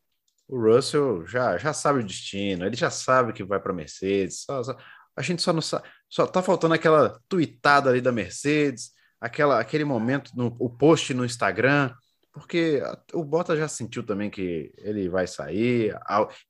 o 0.51 0.59
Russell 0.59 1.25
já, 1.25 1.57
já 1.57 1.71
sabe 1.71 2.01
o 2.01 2.03
destino, 2.03 2.65
ele 2.65 2.75
já 2.75 2.89
sabe 2.91 3.31
que 3.31 3.43
vai 3.43 3.59
para 3.59 3.71
a 3.71 3.75
Mercedes, 3.75 4.43
só, 4.43 4.61
só, 4.61 4.77
a 5.15 5.21
gente 5.21 5.41
só 5.41 5.53
não 5.53 5.61
sabe, 5.61 5.87
só 6.09 6.27
tá 6.27 6.43
faltando 6.43 6.73
aquela 6.73 7.17
tweetada 7.29 7.89
ali 7.89 8.01
da 8.01 8.11
Mercedes, 8.11 8.91
aquela, 9.19 9.61
aquele 9.61 9.85
momento, 9.85 10.31
no, 10.35 10.53
o 10.59 10.69
post 10.69 11.13
no 11.13 11.23
Instagram, 11.23 11.93
porque 12.33 12.81
o 13.13 13.23
Bottas 13.23 13.57
já 13.57 13.67
sentiu 13.67 14.03
também 14.03 14.29
que 14.29 14.71
ele 14.77 15.09
vai 15.09 15.27
sair. 15.27 15.93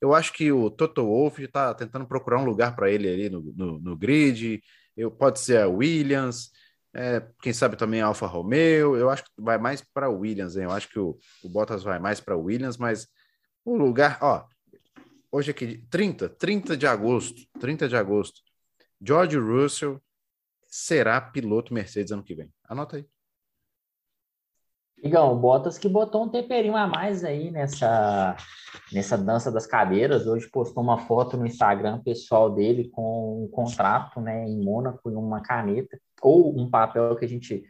Eu 0.00 0.14
acho 0.14 0.32
que 0.32 0.52
o 0.52 0.70
Toto 0.70 1.04
Wolff 1.04 1.42
está 1.42 1.74
tentando 1.74 2.06
procurar 2.06 2.38
um 2.38 2.44
lugar 2.44 2.76
para 2.76 2.88
ele 2.88 3.08
ali 3.08 3.28
no, 3.28 3.42
no, 3.56 3.80
no, 3.80 3.96
grid. 3.96 4.62
Eu, 4.96 5.10
pode 5.10 5.40
ser 5.40 5.58
a 5.60 5.68
Williams, 5.68 6.50
é, 6.94 7.26
quem 7.42 7.52
sabe 7.52 7.76
também 7.76 8.00
a 8.00 8.06
Alfa 8.06 8.26
Romeo. 8.26 8.94
Eu 8.96 9.10
acho 9.10 9.24
que 9.24 9.30
vai 9.36 9.58
mais 9.58 9.82
para 9.82 10.08
Williams, 10.08 10.56
hein? 10.56 10.64
Eu 10.64 10.70
acho 10.70 10.88
que 10.88 11.00
o, 11.00 11.18
o 11.42 11.48
Bottas 11.48 11.82
vai 11.82 11.98
mais 11.98 12.20
para 12.20 12.36
Williams, 12.36 12.76
mas 12.76 13.08
o 13.64 13.76
lugar, 13.76 14.18
ó, 14.20 14.46
hoje 15.30 15.50
aqui, 15.50 15.78
30, 15.90 16.28
30 16.28 16.76
de 16.76 16.86
agosto, 16.86 17.42
30 17.60 17.88
de 17.88 17.96
agosto, 17.96 18.40
George 19.00 19.38
Russell 19.38 20.00
será 20.66 21.20
piloto 21.20 21.74
Mercedes 21.74 22.12
ano 22.12 22.22
que 22.22 22.34
vem. 22.34 22.52
Anota 22.64 22.96
aí. 22.96 23.06
Igão, 25.02 25.36
Bottas 25.36 25.78
que 25.78 25.88
botou 25.88 26.24
um 26.24 26.28
temperinho 26.28 26.76
a 26.76 26.86
mais 26.86 27.24
aí 27.24 27.50
nessa, 27.50 28.36
nessa 28.92 29.18
dança 29.18 29.50
das 29.50 29.66
cadeiras. 29.66 30.28
Hoje 30.28 30.48
postou 30.48 30.80
uma 30.80 30.96
foto 30.96 31.36
no 31.36 31.44
Instagram 31.44 32.00
pessoal 32.02 32.48
dele 32.48 32.88
com 32.88 33.44
um 33.44 33.48
contrato 33.48 34.20
né, 34.20 34.46
em 34.48 34.62
Mônaco 34.62 35.10
e 35.10 35.14
uma 35.14 35.42
caneta, 35.42 35.98
ou 36.22 36.56
um 36.56 36.70
papel 36.70 37.16
que 37.16 37.24
a 37.24 37.28
gente 37.28 37.64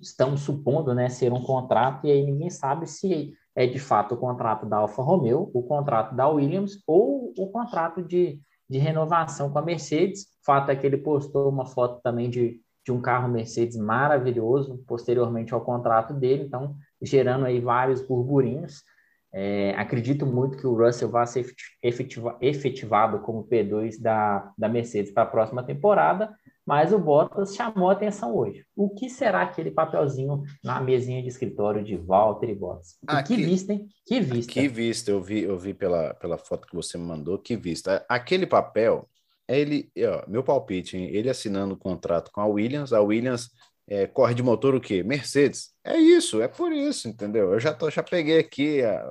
estamos 0.00 0.40
supondo 0.40 0.94
né, 0.94 1.08
ser 1.08 1.32
um 1.32 1.42
contrato, 1.42 2.06
e 2.06 2.10
aí 2.10 2.24
ninguém 2.24 2.50
sabe 2.50 2.88
se 2.88 3.32
é 3.58 3.66
de 3.66 3.78
fato 3.78 4.14
o 4.14 4.18
contrato 4.18 4.66
da 4.66 4.76
Alfa 4.76 5.02
Romeo, 5.02 5.50
o 5.52 5.62
contrato 5.62 6.14
da 6.14 6.28
Williams 6.28 6.82
ou 6.86 7.32
o 7.36 7.50
contrato 7.50 8.02
de, 8.02 8.40
de 8.68 8.78
renovação 8.78 9.50
com 9.50 9.58
a 9.58 9.62
Mercedes. 9.62 10.22
O 10.42 10.46
fato 10.46 10.70
é 10.70 10.76
que 10.76 10.86
ele 10.86 10.98
postou 10.98 11.48
uma 11.48 11.66
foto 11.66 12.00
também 12.02 12.30
de 12.30 12.60
de 12.88 12.92
um 12.92 13.02
carro 13.02 13.28
Mercedes 13.28 13.76
maravilhoso 13.76 14.82
posteriormente 14.86 15.52
ao 15.52 15.60
contrato 15.60 16.14
dele, 16.14 16.44
então 16.44 16.74
gerando 17.02 17.44
aí 17.44 17.60
vários 17.60 18.00
burburinhos. 18.00 18.82
É, 19.30 19.74
acredito 19.76 20.24
muito 20.24 20.56
que 20.56 20.66
o 20.66 20.74
Russell 20.74 21.10
vá 21.10 21.26
ser 21.26 21.46
efetiva, 21.82 22.38
efetivado 22.40 23.18
como 23.18 23.46
P2 23.46 24.00
da, 24.00 24.50
da 24.56 24.70
Mercedes 24.70 25.12
para 25.12 25.24
a 25.24 25.26
próxima 25.26 25.62
temporada, 25.62 26.34
mas 26.68 26.92
o 26.92 26.98
Bottas 26.98 27.56
chamou 27.56 27.88
a 27.88 27.94
atenção 27.94 28.36
hoje. 28.36 28.62
O 28.76 28.90
que 28.90 29.08
será 29.08 29.40
aquele 29.40 29.70
papelzinho 29.70 30.42
na 30.62 30.78
mesinha 30.82 31.22
de 31.22 31.28
escritório 31.28 31.82
de 31.82 31.96
Walter 31.96 32.50
e 32.50 32.54
Bottas? 32.54 32.98
Ah, 33.06 33.22
que, 33.22 33.36
vista, 33.36 33.72
hein? 33.72 33.88
Que 34.04 34.20
vista. 34.20 34.52
Que 34.52 34.68
vista, 34.68 35.10
eu 35.10 35.22
vi, 35.22 35.44
eu 35.44 35.58
vi 35.58 35.72
pela, 35.72 36.12
pela 36.12 36.36
foto 36.36 36.68
que 36.68 36.76
você 36.76 36.98
me 36.98 37.06
mandou, 37.06 37.38
que 37.38 37.56
vista. 37.56 38.04
Aquele 38.06 38.46
papel, 38.46 39.08
ele, 39.48 39.90
ó, 39.98 40.28
meu 40.28 40.44
palpite, 40.44 40.98
hein? 40.98 41.08
ele 41.10 41.30
assinando 41.30 41.72
o 41.72 41.78
contrato 41.78 42.30
com 42.30 42.42
a 42.42 42.46
Williams, 42.46 42.92
a 42.92 43.00
Williams 43.00 43.48
é, 43.88 44.06
corre 44.06 44.34
de 44.34 44.42
motor 44.42 44.74
o 44.74 44.80
quê? 44.80 45.02
Mercedes. 45.02 45.70
É 45.82 45.96
isso, 45.96 46.42
é 46.42 46.48
por 46.48 46.70
isso, 46.70 47.08
entendeu? 47.08 47.54
Eu 47.54 47.58
já, 47.58 47.72
tô, 47.72 47.88
já 47.88 48.02
peguei 48.02 48.40
aqui, 48.40 48.82
a, 48.82 49.02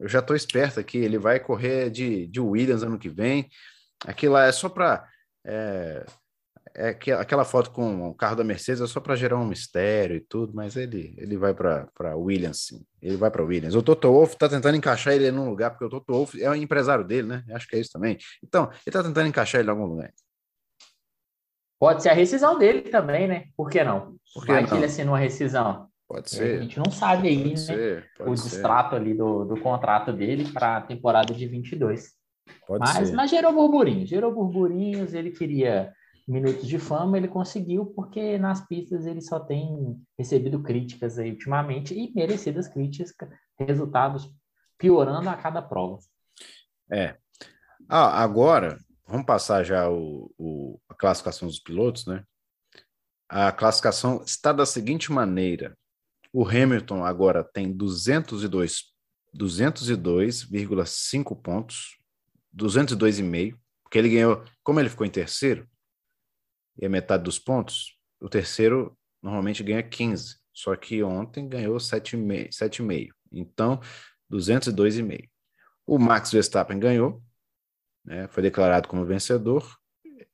eu 0.00 0.08
já 0.08 0.18
estou 0.18 0.34
esperto 0.34 0.80
aqui, 0.80 0.98
ele 0.98 1.16
vai 1.16 1.38
correr 1.38 1.90
de, 1.90 2.26
de 2.26 2.40
Williams 2.40 2.82
ano 2.82 2.98
que 2.98 3.08
vem. 3.08 3.48
Aquilo 4.04 4.32
lá 4.32 4.46
é 4.46 4.50
só 4.50 4.68
para 4.68 5.06
é, 5.46 6.04
é 6.78 6.92
que 6.92 7.10
aquela 7.10 7.44
foto 7.44 7.70
com 7.70 8.10
o 8.10 8.14
carro 8.14 8.36
da 8.36 8.44
Mercedes 8.44 8.82
é 8.82 8.86
só 8.86 9.00
para 9.00 9.16
gerar 9.16 9.38
um 9.38 9.46
mistério 9.46 10.14
e 10.14 10.20
tudo, 10.20 10.54
mas 10.54 10.76
ele, 10.76 11.14
ele 11.16 11.36
vai 11.38 11.54
para 11.54 12.16
Williams, 12.16 12.66
sim. 12.66 12.84
Ele 13.00 13.16
vai 13.16 13.30
para 13.30 13.42
Williams. 13.42 13.74
O 13.74 13.82
Toto 13.82 14.12
Wolff 14.12 14.34
está 14.34 14.46
tentando 14.46 14.76
encaixar 14.76 15.14
ele 15.14 15.30
num 15.30 15.48
lugar, 15.48 15.70
porque 15.70 15.86
o 15.86 15.88
Toto 15.88 16.12
Wolff 16.12 16.42
é 16.42 16.50
o 16.50 16.54
empresário 16.54 17.02
dele, 17.02 17.28
né? 17.28 17.44
Acho 17.52 17.66
que 17.66 17.76
é 17.76 17.80
isso 17.80 17.92
também. 17.92 18.18
Então, 18.44 18.64
ele 18.64 18.80
está 18.88 19.02
tentando 19.02 19.26
encaixar 19.26 19.60
ele 19.60 19.68
em 19.68 19.72
algum 19.72 19.86
lugar. 19.86 20.12
Pode 21.78 22.02
ser 22.02 22.10
a 22.10 22.14
rescisão 22.14 22.58
dele 22.58 22.82
também, 22.82 23.26
né? 23.26 23.44
Por 23.56 23.70
que 23.70 23.82
não? 23.82 24.16
Por 24.34 24.44
que 24.44 24.52
vai 24.52 24.60
não? 24.60 24.68
que 24.68 24.74
ele 24.74 24.84
assina 24.84 25.10
uma 25.10 25.18
rescisão. 25.18 25.88
Pode 26.06 26.30
ser. 26.30 26.58
A 26.58 26.62
gente 26.62 26.78
não 26.78 26.90
sabe 26.90 27.28
aí, 27.28 27.38
pode 27.38 27.50
né? 27.50 27.56
Ser, 27.56 28.10
o 28.20 28.34
distrato 28.34 28.94
ali 28.94 29.14
do, 29.14 29.46
do 29.46 29.58
contrato 29.60 30.12
dele 30.12 30.52
para 30.52 30.76
a 30.76 30.82
temporada 30.82 31.32
de 31.32 31.46
22. 31.46 32.12
Pode 32.66 32.80
mas, 32.80 33.08
ser. 33.08 33.14
mas 33.14 33.30
gerou 33.30 33.52
burburinhos, 33.52 34.08
gerou 34.08 34.32
burburinhos, 34.32 35.14
ele 35.14 35.30
queria 35.30 35.92
minutos 36.26 36.66
de 36.66 36.78
fama 36.78 37.16
ele 37.16 37.28
conseguiu 37.28 37.86
porque 37.86 38.38
nas 38.38 38.66
pistas 38.66 39.06
ele 39.06 39.20
só 39.20 39.38
tem 39.38 39.96
recebido 40.18 40.62
críticas 40.62 41.18
aí 41.18 41.30
ultimamente 41.30 41.94
e 41.94 42.12
merecidas 42.14 42.68
críticas, 42.68 43.14
resultados 43.58 44.30
piorando 44.76 45.28
a 45.28 45.36
cada 45.36 45.62
prova. 45.62 45.98
É. 46.90 47.16
Ah, 47.88 48.22
agora, 48.22 48.78
vamos 49.06 49.26
passar 49.26 49.64
já 49.64 49.88
o, 49.88 50.32
o, 50.36 50.80
a 50.88 50.94
classificação 50.94 51.48
dos 51.48 51.60
pilotos, 51.60 52.06
né? 52.06 52.24
A 53.28 53.52
classificação 53.52 54.22
está 54.24 54.52
da 54.52 54.66
seguinte 54.66 55.12
maneira: 55.12 55.76
o 56.32 56.46
Hamilton 56.46 57.04
agora 57.04 57.44
tem 57.44 57.72
202 57.72 58.96
202,5 59.36 61.42
pontos, 61.42 61.98
202,5, 62.56 63.58
porque 63.82 63.98
ele 63.98 64.08
ganhou, 64.08 64.42
como 64.62 64.80
ele 64.80 64.88
ficou 64.88 65.06
em 65.06 65.10
terceiro, 65.10 65.68
e 66.78 66.86
a 66.86 66.88
metade 66.88 67.24
dos 67.24 67.38
pontos, 67.38 67.96
o 68.20 68.28
terceiro 68.28 68.96
normalmente 69.22 69.62
ganha 69.62 69.82
15, 69.82 70.36
só 70.52 70.74
que 70.76 71.02
ontem 71.02 71.48
ganhou 71.48 71.76
7,5. 71.76 73.08
Então, 73.32 73.80
202,5. 74.30 75.28
O 75.86 75.98
Max 75.98 76.32
Verstappen 76.32 76.78
ganhou, 76.78 77.22
né, 78.04 78.28
foi 78.28 78.42
declarado 78.42 78.88
como 78.88 79.04
vencedor. 79.04 79.76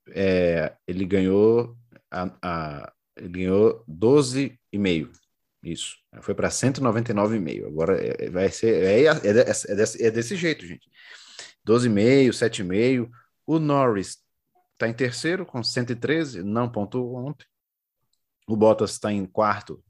É, 0.08 0.74
ele 0.86 1.04
ganhou 1.04 1.76
a, 2.10 2.30
a, 2.42 2.92
ele 3.16 3.28
ganhou 3.28 3.84
12,5. 3.88 5.10
Isso. 5.62 5.96
Foi 6.20 6.34
para 6.34 6.48
199,5. 6.48 7.66
Agora 7.66 7.96
é, 7.96 8.28
vai 8.30 8.50
ser. 8.50 8.82
É, 8.84 9.04
é, 9.04 9.28
é, 9.28 9.74
desse, 9.74 10.04
é 10.04 10.10
desse 10.10 10.36
jeito, 10.36 10.66
gente. 10.66 10.88
12,5, 11.66 12.30
7,5. 12.30 13.08
O 13.46 13.58
Norris 13.58 14.21
está 14.82 14.88
em 14.88 14.92
terceiro 14.92 15.46
com 15.46 15.62
113, 15.62 16.42
não 16.42 16.68
pontuou 16.68 17.14
ontem. 17.14 17.46
O 18.48 18.56
Bottas 18.56 18.90
está 18.90 19.12
em 19.12 19.24
quarto, 19.24 19.82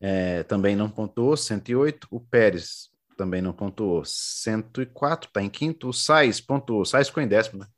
é, 0.00 0.42
também 0.42 0.74
não 0.74 0.90
pontuou, 0.90 1.36
108. 1.36 2.08
O 2.10 2.20
Pérez 2.20 2.90
também 3.16 3.40
não 3.40 3.52
pontuou, 3.52 4.04
104, 4.04 5.28
está 5.28 5.40
em 5.40 5.48
quinto. 5.48 5.88
O 5.88 5.92
Sainz 5.92 6.40
pontuou, 6.40 6.80
o 6.80 6.84
Sainz 6.84 7.06
ficou 7.06 7.22
em 7.22 7.28
décimo, 7.28 7.60
né? 7.60 7.68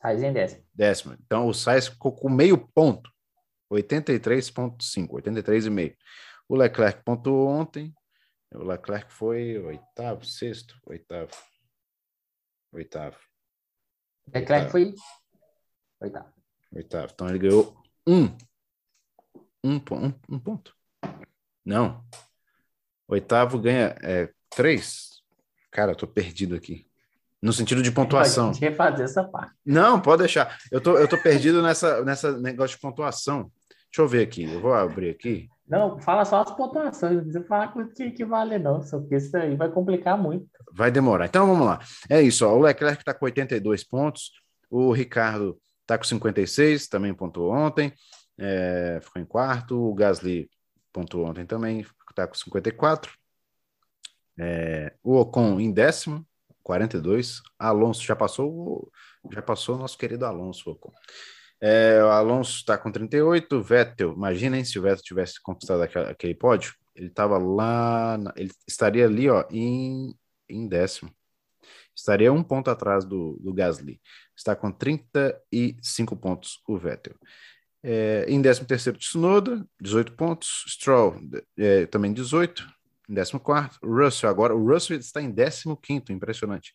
Sainz 0.00 0.22
em 0.22 0.32
décimo. 0.32 0.64
Décimo. 0.72 1.16
Então 1.24 1.48
o 1.48 1.54
Sainz 1.54 1.88
ficou 1.88 2.14
com 2.14 2.28
meio 2.28 2.56
ponto, 2.56 3.10
83,5, 3.72 5.08
83,5. 5.08 5.96
O 6.48 6.54
Leclerc 6.54 7.02
pontuou 7.02 7.48
ontem, 7.48 7.92
o 8.54 8.62
Leclerc 8.62 9.12
foi 9.12 9.58
oitavo, 9.58 10.24
sexto, 10.24 10.78
oitavo. 10.86 11.32
Oitavo. 12.70 13.33
Leclerc 14.32 14.70
foi 14.70 14.94
oitavo. 16.00 16.28
Oitavo. 16.74 17.12
Então 17.12 17.28
ele 17.28 17.38
ganhou 17.38 17.76
um. 18.06 18.24
Um, 19.62 19.76
um, 19.76 20.12
um 20.28 20.38
ponto. 20.38 20.76
Não. 21.64 22.04
Oitavo 23.08 23.58
ganha 23.58 23.96
é, 24.02 24.30
três. 24.50 25.22
Cara, 25.70 25.92
eu 25.92 25.96
tô 25.96 26.06
perdido 26.06 26.54
aqui. 26.54 26.86
No 27.40 27.52
sentido 27.52 27.82
de 27.82 27.90
pontuação. 27.90 28.52
Pode 28.52 28.60
refazer 28.60 29.04
essa 29.04 29.24
parte. 29.24 29.54
Não, 29.64 30.00
pode 30.00 30.20
deixar. 30.20 30.58
Eu 30.70 30.80
tô, 30.80 30.96
eu 30.96 31.08
tô 31.08 31.18
perdido 31.18 31.62
nessa, 31.62 32.02
nessa 32.04 32.38
negócio 32.38 32.76
de 32.76 32.80
pontuação. 32.80 33.50
Deixa 33.90 34.02
eu 34.02 34.08
ver 34.08 34.26
aqui. 34.26 34.44
Eu 34.44 34.60
vou 34.60 34.72
abrir 34.72 35.10
aqui. 35.10 35.48
Não, 35.66 35.98
fala 35.98 36.24
só 36.24 36.42
as 36.42 36.50
pontuações, 36.50 37.14
não 37.14 37.22
precisa 37.22 37.44
falar 37.46 37.72
com 37.72 37.88
que, 37.88 38.10
que 38.10 38.24
vale, 38.24 38.58
não, 38.58 38.82
só 38.82 38.98
porque 38.98 39.16
isso 39.16 39.34
aí 39.36 39.56
vai 39.56 39.70
complicar 39.70 40.16
muito. 40.18 40.46
Vai 40.72 40.90
demorar. 40.90 41.26
Então 41.26 41.46
vamos 41.46 41.66
lá. 41.66 41.80
É 42.10 42.20
isso, 42.20 42.46
ó, 42.46 42.54
o 42.54 42.60
Leclerc 42.60 43.00
está 43.00 43.14
com 43.14 43.24
82 43.24 43.82
pontos, 43.82 44.30
o 44.70 44.92
Ricardo 44.92 45.58
está 45.80 45.96
com 45.96 46.04
56, 46.04 46.86
também 46.88 47.14
pontuou 47.14 47.52
ontem, 47.52 47.92
é, 48.38 49.00
ficou 49.02 49.22
em 49.22 49.24
quarto, 49.24 49.76
o 49.76 49.94
Gasly 49.94 50.50
pontuou 50.92 51.26
ontem 51.26 51.46
também, 51.46 51.80
está 52.10 52.26
com 52.26 52.34
54. 52.34 53.12
É, 54.38 54.92
o 55.02 55.16
Ocon 55.16 55.60
em 55.60 55.72
décimo, 55.72 56.26
42. 56.62 57.40
Alonso 57.58 58.02
já 58.02 58.16
passou, 58.16 58.90
já 59.30 59.42
passou 59.42 59.76
o 59.76 59.78
nosso 59.78 59.96
querido 59.96 60.26
Alonso 60.26 60.70
Ocon. 60.70 60.92
É, 61.60 62.02
o 62.02 62.08
Alonso 62.08 62.56
está 62.56 62.76
com 62.76 62.90
38, 62.92 63.62
Vettel, 63.62 64.12
imaginem 64.12 64.64
se 64.64 64.78
o 64.78 64.82
Vettel 64.82 65.02
tivesse 65.02 65.40
conquistado 65.42 65.82
aquele, 65.82 66.34
pódio, 66.34 66.74
ele 66.94 67.06
estava 67.06 67.38
lá, 67.38 68.18
ele 68.36 68.52
estaria 68.68 69.06
ali, 69.06 69.28
ó, 69.30 69.44
em, 69.50 70.14
em 70.48 70.68
décimo. 70.68 71.10
Estaria 71.94 72.32
um 72.32 72.42
ponto 72.42 72.70
atrás 72.70 73.04
do, 73.04 73.38
do 73.40 73.52
Gasly. 73.52 74.00
Está 74.36 74.56
com 74.56 74.70
35 74.70 76.16
pontos 76.16 76.60
o 76.66 76.76
Vettel. 76.76 77.14
É, 77.82 78.24
em 78.28 78.40
13 78.40 78.64
terceiro, 78.64 78.98
Tsunoda, 78.98 79.66
18 79.80 80.12
pontos. 80.14 80.64
Stroll, 80.68 81.20
é, 81.56 81.86
também 81.86 82.12
18. 82.12 82.66
Em 83.08 83.14
14 83.14 83.78
Russell 83.82 84.30
agora. 84.30 84.54
O 84.54 84.66
Russell 84.66 84.98
está 84.98 85.20
em 85.20 85.32
15 85.32 86.04
impressionante. 86.10 86.72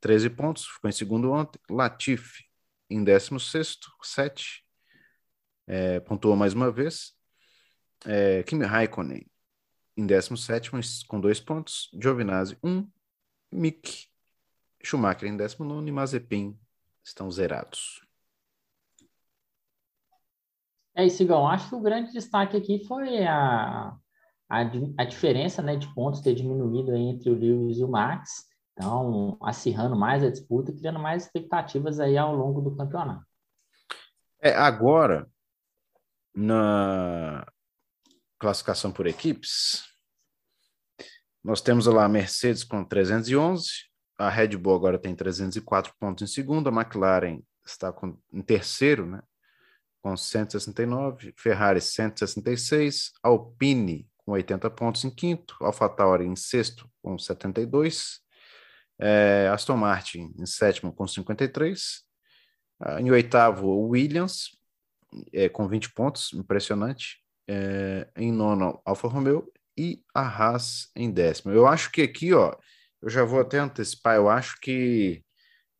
13 0.00 0.30
pontos, 0.30 0.66
ficou 0.66 0.90
em 0.90 0.92
segundo 0.92 1.30
ontem. 1.30 1.60
Latifi, 1.70 2.44
em 2.90 3.04
16, 3.04 3.78
7, 4.02 4.64
é, 5.66 6.00
pontuou 6.00 6.36
mais 6.36 6.54
uma 6.54 6.70
vez. 6.70 7.12
É, 8.06 8.42
Kimi 8.44 8.64
Raikkonen 8.64 9.26
em 9.98 10.06
17 10.06 10.70
com 11.08 11.20
dois 11.20 11.40
pontos, 11.40 11.90
Giovinazzi, 12.00 12.56
um, 12.62 12.88
Mick, 13.50 14.06
Schumacher 14.80 15.28
em 15.28 15.36
19 15.36 15.88
e 15.88 15.92
Mazepin 15.92 16.56
estão 17.04 17.28
zerados. 17.30 18.06
É 20.94 21.04
isso, 21.04 21.22
Igão. 21.22 21.48
Acho 21.48 21.68
que 21.68 21.74
o 21.74 21.80
grande 21.80 22.12
destaque 22.12 22.56
aqui 22.56 22.84
foi 22.84 23.24
a, 23.24 23.96
a, 24.48 24.60
a 24.98 25.04
diferença 25.04 25.62
né, 25.62 25.76
de 25.76 25.92
pontos 25.94 26.20
ter 26.20 26.34
diminuído 26.34 26.94
entre 26.94 27.30
o 27.30 27.34
Lewis 27.34 27.78
e 27.78 27.84
o 27.84 27.88
Max. 27.88 28.46
Então, 28.78 29.36
acirrando 29.42 29.96
mais 29.96 30.22
a 30.22 30.30
disputa, 30.30 30.72
criando 30.72 31.00
mais 31.00 31.24
expectativas 31.24 31.98
aí 31.98 32.16
ao 32.16 32.32
longo 32.32 32.60
do 32.60 32.76
campeonato. 32.76 33.26
É, 34.40 34.54
agora, 34.54 35.28
na 36.32 37.44
classificação 38.38 38.92
por 38.92 39.08
equipes, 39.08 39.82
nós 41.42 41.60
temos 41.60 41.86
lá 41.86 42.04
a 42.04 42.08
Mercedes 42.08 42.62
com 42.62 42.84
311, 42.84 43.68
a 44.16 44.30
Red 44.30 44.56
Bull 44.56 44.76
agora 44.76 44.96
tem 44.96 45.12
304 45.12 45.92
pontos 45.98 46.22
em 46.22 46.32
segundo, 46.32 46.68
a 46.68 46.72
McLaren 46.72 47.40
está 47.66 47.92
com, 47.92 48.16
em 48.32 48.42
terceiro, 48.42 49.06
né? 49.06 49.20
Com 50.00 50.16
169, 50.16 51.34
Ferrari 51.36 51.80
166, 51.80 53.10
Alpine 53.24 54.08
com 54.18 54.32
80 54.32 54.70
pontos 54.70 55.04
em 55.04 55.10
quinto, 55.10 55.56
AlphaTauri 55.60 56.26
em 56.26 56.36
sexto 56.36 56.88
com 57.02 57.18
72, 57.18 58.20
é, 59.00 59.48
Aston 59.52 59.76
Martin 59.76 60.34
em 60.38 60.46
sétimo 60.46 60.92
com 60.92 61.06
53, 61.06 62.02
ah, 62.80 63.00
em 63.00 63.10
oitavo 63.10 63.88
Williams 63.88 64.56
é, 65.32 65.48
com 65.48 65.66
20 65.66 65.92
pontos, 65.92 66.32
impressionante, 66.34 67.18
é, 67.48 68.08
em 68.16 68.32
nono 68.32 68.80
Alfa 68.84 69.08
Romeo 69.08 69.50
e 69.76 70.02
a 70.14 70.22
Haas 70.22 70.90
em 70.94 71.10
décimo. 71.10 71.52
Eu 71.52 71.66
acho 71.66 71.90
que 71.90 72.02
aqui, 72.02 72.32
ó, 72.34 72.54
eu 73.00 73.08
já 73.08 73.24
vou 73.24 73.40
até 73.40 73.58
antecipar, 73.58 74.16
eu 74.16 74.28
acho 74.28 74.58
que 74.60 75.24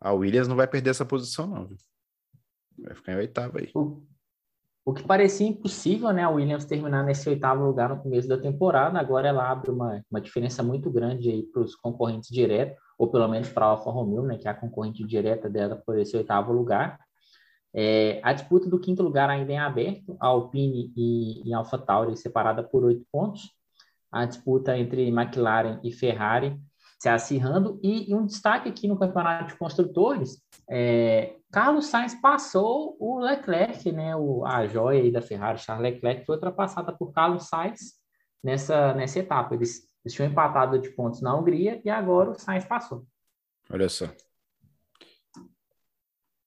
a 0.00 0.12
Williams 0.12 0.48
não 0.48 0.56
vai 0.56 0.66
perder 0.66 0.90
essa 0.90 1.04
posição, 1.04 1.46
não. 1.46 1.68
Vai 2.78 2.94
ficar 2.94 3.12
em 3.12 3.16
oitavo 3.16 3.58
aí. 3.58 3.72
O, 4.88 4.94
que 4.94 5.02
parecia 5.02 5.46
impossível, 5.46 6.10
né, 6.14 6.22
a 6.22 6.30
Williams 6.30 6.64
terminar 6.64 7.04
nesse 7.04 7.28
oitavo 7.28 7.62
lugar 7.62 7.90
no 7.90 8.02
começo 8.02 8.26
da 8.26 8.38
temporada, 8.38 8.98
agora 8.98 9.28
ela 9.28 9.46
abre 9.46 9.70
uma, 9.70 10.02
uma 10.10 10.18
diferença 10.18 10.62
muito 10.62 10.90
grande 10.90 11.28
aí 11.28 11.42
para 11.42 11.60
os 11.60 11.74
concorrentes 11.74 12.30
diretos, 12.30 12.78
ou 12.96 13.06
pelo 13.10 13.28
menos 13.28 13.50
para 13.50 13.66
a 13.66 13.68
Alfa 13.68 13.90
Romeo, 13.90 14.22
né, 14.22 14.38
que 14.38 14.48
é 14.48 14.50
a 14.50 14.54
concorrente 14.54 15.04
direta 15.04 15.46
dela 15.50 15.76
por 15.76 15.98
esse 15.98 16.16
oitavo 16.16 16.54
lugar. 16.54 16.98
É, 17.74 18.18
a 18.22 18.32
disputa 18.32 18.66
do 18.66 18.80
quinto 18.80 19.02
lugar 19.02 19.28
ainda 19.28 19.52
é 19.52 19.58
aberto, 19.58 20.16
a 20.18 20.28
Alpine 20.28 20.90
e, 20.96 21.46
e 21.46 21.52
AlphaTauri 21.52 22.16
separada 22.16 22.62
por 22.62 22.82
oito 22.84 23.04
pontos. 23.12 23.42
A 24.10 24.24
disputa 24.24 24.74
entre 24.78 25.06
McLaren 25.08 25.80
e 25.84 25.92
Ferrari 25.92 26.58
se 26.98 27.10
acirrando. 27.10 27.78
E, 27.82 28.10
e, 28.10 28.14
um 28.14 28.24
destaque 28.24 28.70
aqui 28.70 28.88
no 28.88 28.98
campeonato 28.98 29.48
de 29.48 29.58
construtores, 29.58 30.42
é, 30.66 31.34
Carlos 31.50 31.86
Sainz 31.86 32.14
passou 32.14 32.96
o 33.00 33.18
Leclerc, 33.18 33.90
né, 33.90 34.14
o, 34.14 34.44
a 34.44 34.66
joia 34.66 35.02
aí 35.02 35.10
da 35.10 35.22
Ferrari, 35.22 35.58
Charles 35.58 35.94
Leclerc, 35.94 36.26
foi 36.26 36.34
ultrapassada 36.34 36.92
por 36.92 37.12
Carlos 37.12 37.48
Sainz 37.48 37.94
nessa, 38.42 38.92
nessa 38.94 39.18
etapa. 39.18 39.54
Eles, 39.54 39.82
eles 40.04 40.14
tinham 40.14 40.30
empatado 40.30 40.78
de 40.78 40.90
pontos 40.90 41.22
na 41.22 41.34
Hungria 41.34 41.80
e 41.84 41.88
agora 41.88 42.30
o 42.30 42.38
Sainz 42.38 42.66
passou. 42.66 43.06
Olha 43.70 43.88
só. 43.88 44.06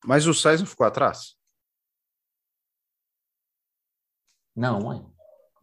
Mas 0.06 0.28
o 0.28 0.34
Sainz 0.34 0.60
não 0.60 0.68
ficou 0.68 0.86
atrás? 0.86 1.36
Não, 4.56 4.82
mãe. 4.82 5.06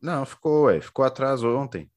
Não, 0.00 0.24
ficou, 0.24 0.64
ué. 0.64 0.80
Ficou 0.80 1.04
atrás 1.04 1.42
ontem. 1.42 1.90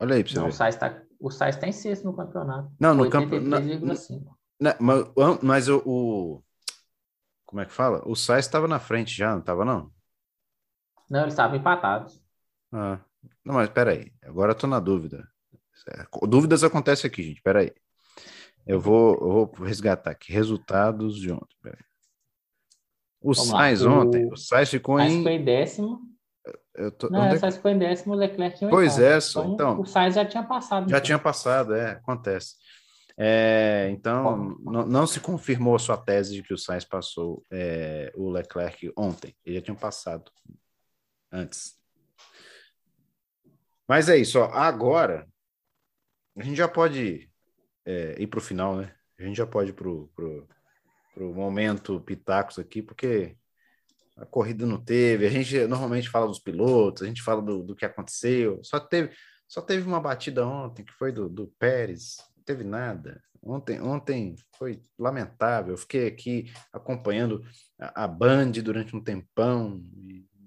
Olha 0.00 0.16
aí 0.16 0.24
pra 0.24 0.32
você 0.32 0.38
não, 0.38 0.44
ver. 0.46 0.50
O 0.50 0.54
Sainz, 0.54 0.76
tá, 0.76 1.02
o 1.20 1.30
Sainz 1.30 1.56
tá 1.56 1.66
em 1.68 1.72
sexto 1.72 2.04
no 2.04 2.16
campeonato. 2.16 2.70
Não, 2.78 2.94
no 2.94 3.08
campeonato. 3.08 3.64
Mas, 4.80 5.06
mas 5.42 5.68
o, 5.68 5.82
o, 5.84 6.42
Como 7.44 7.60
é 7.60 7.66
que 7.66 7.72
fala? 7.72 8.02
O 8.06 8.14
Sainz 8.14 8.46
estava 8.46 8.68
na 8.68 8.78
frente 8.78 9.16
já, 9.16 9.32
não 9.32 9.40
estava, 9.40 9.64
não? 9.64 9.92
Não, 11.10 11.22
eles 11.22 11.34
estavam 11.34 11.56
empatados. 11.56 12.22
Ah, 12.72 13.00
não, 13.44 13.54
mas 13.54 13.68
peraí. 13.68 14.12
Agora 14.22 14.52
eu 14.52 14.56
tô 14.56 14.66
na 14.66 14.80
dúvida. 14.80 15.28
Dúvidas 16.22 16.62
acontecem 16.64 17.08
aqui, 17.08 17.22
gente. 17.22 17.42
Peraí. 17.42 17.72
Eu 18.66 18.80
vou, 18.80 19.14
eu 19.14 19.28
vou 19.30 19.66
resgatar 19.66 20.12
aqui. 20.12 20.32
Resultados 20.32 21.16
de 21.16 21.30
ontem. 21.32 21.56
Peraí. 21.60 21.84
O 23.20 23.34
Vamos 23.34 23.50
Sainz 23.50 23.80
lá. 23.82 23.92
ontem, 23.92 24.26
o, 24.26 24.32
o 24.32 24.36
Sainz 24.36 24.70
ficou 24.70 24.98
Sainz 24.98 25.12
em. 25.12 25.18
Ficou 25.18 25.32
em 25.32 25.44
décimo. 25.44 26.00
Eu 26.74 26.90
tô... 26.90 27.10
Não, 27.10 27.20
Onde... 27.20 27.36
o 27.36 27.38
Sainz 27.38 27.56
ficou 27.56 27.70
em 27.70 27.78
décimo, 27.78 28.14
o 28.14 28.16
Leclerc 28.16 28.64
em 28.64 28.70
Pois 28.70 28.98
é, 28.98 29.18
então, 29.18 29.54
então, 29.54 29.80
O 29.80 29.84
Sainz 29.84 30.14
já 30.14 30.24
tinha 30.24 30.42
passado. 30.42 30.88
Já 30.88 30.96
então. 30.96 31.00
tinha 31.00 31.18
passado, 31.18 31.74
é, 31.74 31.92
acontece. 31.92 32.54
É, 33.16 33.88
então, 33.90 34.56
não, 34.60 35.06
se 35.06 35.20
confirmou 35.20 35.76
a 35.76 35.78
sua 35.78 35.96
tese 35.96 36.34
de 36.34 36.42
que 36.42 36.54
o 36.54 36.58
Sainz 36.58 36.84
passou 36.84 37.44
é, 37.50 38.12
o 38.14 38.30
Leclerc 38.30 38.92
ontem. 38.96 39.34
Ele 39.44 39.56
já 39.56 39.62
tinha 39.62 39.76
passado 39.76 40.30
antes. 41.30 41.78
Mas 43.86 44.08
é 44.08 44.16
isso, 44.16 44.38
ó. 44.38 44.44
agora 44.52 45.28
a 46.36 46.42
gente 46.42 46.56
já 46.56 46.68
pode 46.68 47.30
é, 47.84 48.16
ir 48.18 48.26
para 48.26 48.38
o 48.38 48.42
final, 48.42 48.76
né? 48.76 48.94
A 49.18 49.24
gente 49.24 49.36
já 49.36 49.46
pode 49.46 49.70
ir 49.70 49.74
para 49.74 49.88
o 49.88 51.34
momento 51.34 52.00
pitacos 52.00 52.58
aqui, 52.58 52.82
porque 52.82 53.36
a 54.16 54.24
corrida 54.26 54.66
não 54.66 54.82
teve. 54.82 55.26
A 55.26 55.30
gente 55.30 55.66
normalmente 55.66 56.08
fala 56.08 56.26
dos 56.26 56.38
pilotos, 56.38 57.02
a 57.02 57.06
gente 57.06 57.22
fala 57.22 57.42
do, 57.42 57.62
do 57.62 57.76
que 57.76 57.84
aconteceu. 57.84 58.60
Só 58.62 58.80
teve, 58.80 59.14
só 59.46 59.60
teve 59.60 59.86
uma 59.86 60.00
batida 60.00 60.46
ontem 60.46 60.84
que 60.84 60.92
foi 60.92 61.12
do, 61.12 61.28
do 61.28 61.48
Pérez, 61.58 62.16
teve 62.44 62.64
nada. 62.64 63.22
Ontem, 63.42 63.80
ontem 63.80 64.36
foi 64.56 64.80
lamentável. 64.98 65.74
Eu 65.74 65.78
fiquei 65.78 66.06
aqui 66.06 66.52
acompanhando 66.72 67.44
a, 67.78 68.04
a 68.04 68.08
Band 68.08 68.52
durante 68.62 68.94
um 68.94 69.02
tempão 69.02 69.82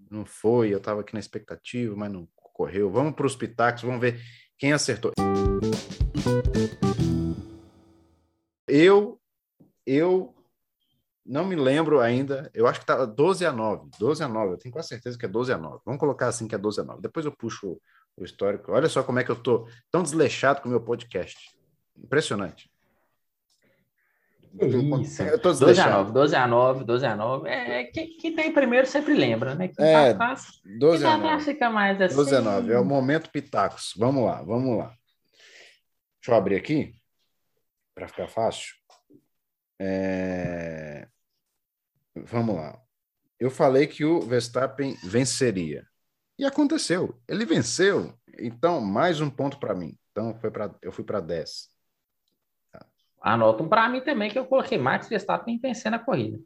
não 0.09 0.25
foi. 0.25 0.73
Eu 0.73 0.77
estava 0.77 1.01
aqui 1.01 1.13
na 1.13 1.19
expectativa, 1.19 1.95
mas 1.95 2.11
não 2.11 2.27
correu. 2.35 2.89
Vamos 2.89 3.13
para 3.13 3.25
os 3.25 3.35
pitacos, 3.35 3.83
vamos 3.83 3.99
ver 3.99 4.21
quem 4.57 4.71
acertou. 4.73 5.11
Eu, 8.67 9.19
eu 9.85 10.33
não 11.25 11.45
me 11.45 11.55
lembro 11.55 11.99
ainda, 11.99 12.49
eu 12.53 12.67
acho 12.67 12.79
que 12.79 12.85
tá 12.85 13.05
12 13.05 13.45
a 13.45 13.51
9, 13.51 13.89
12 13.99 14.23
a 14.23 14.27
9, 14.27 14.53
eu 14.53 14.57
tenho 14.57 14.73
quase 14.73 14.89
certeza 14.89 15.17
que 15.17 15.25
é 15.25 15.29
12 15.29 15.51
a 15.51 15.57
9. 15.57 15.81
Vamos 15.85 15.99
colocar 15.99 16.27
assim 16.27 16.47
que 16.47 16.55
é 16.55 16.57
12 16.57 16.81
a 16.81 16.83
9. 16.83 17.01
Depois 17.01 17.25
eu 17.25 17.31
puxo 17.31 17.79
o 18.17 18.23
histórico. 18.23 18.71
Olha 18.71 18.87
só 18.87 19.03
como 19.03 19.19
é 19.19 19.23
que 19.23 19.31
eu 19.31 19.35
tô 19.35 19.67
tão 19.91 20.01
desleixado 20.01 20.61
com 20.61 20.67
o 20.67 20.71
meu 20.71 20.81
podcast. 20.81 21.54
Impressionante. 21.97 22.69
Isso. 25.01 25.21
Eu 25.21 25.37
tô 25.37 25.51
12 25.51 25.81
a 25.81 25.89
9, 25.89 26.11
12 26.13 26.35
a 26.35 26.47
9, 26.47 26.83
12 26.85 27.05
a 27.05 27.15
9. 27.15 27.49
É, 27.49 27.83
quem, 27.85 28.17
quem 28.17 28.33
tem 28.33 28.53
primeiro 28.53 28.87
sempre 28.87 29.13
lembra, 29.13 29.53
né? 29.53 29.67
Quem 29.67 29.85
é, 29.85 29.93
tá 29.93 30.09
atrás, 30.11 30.61
12 30.79 31.05
a 31.05 31.17
9. 31.17 31.43
fica 31.43 31.69
mais 31.69 31.99
assim. 31.99 32.15
12 32.15 32.35
a 32.35 32.41
9, 32.41 32.73
é 32.73 32.79
o 32.79 32.85
momento 32.85 33.29
Pitacos. 33.29 33.93
Vamos 33.97 34.23
lá, 34.23 34.41
vamos 34.41 34.77
lá. 34.77 34.93
Deixa 36.21 36.31
eu 36.31 36.35
abrir 36.35 36.55
aqui, 36.55 36.95
para 37.93 38.07
ficar 38.07 38.27
fácil. 38.27 38.75
É... 39.79 41.07
Vamos 42.15 42.55
lá. 42.55 42.79
Eu 43.37 43.51
falei 43.51 43.85
que 43.87 44.05
o 44.05 44.21
Verstappen 44.21 44.95
venceria. 45.03 45.85
E 46.39 46.45
aconteceu. 46.45 47.21
Ele 47.27 47.45
venceu. 47.45 48.13
Então, 48.39 48.79
mais 48.79 49.19
um 49.19 49.29
ponto 49.29 49.59
para 49.59 49.75
mim. 49.75 49.97
Então, 50.11 50.33
foi 50.35 50.49
pra, 50.49 50.73
eu 50.81 50.93
fui 50.93 51.03
para 51.03 51.19
10. 51.19 51.74
Anota 53.27 53.63
um 53.63 53.67
para 53.67 53.89
mim 53.89 54.01
também, 54.01 54.29
que 54.29 54.37
eu 54.37 54.45
coloquei 54.45 54.77
Max 54.77 55.09
Verstappen 55.09 55.57
vencendo 55.57 55.95
a 55.95 55.99
corrida. 55.99 56.39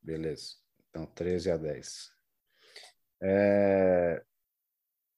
Beleza. 0.00 0.54
Então, 0.88 1.04
13 1.04 1.50
a 1.50 1.56
10. 1.56 2.08
É... 3.20 4.22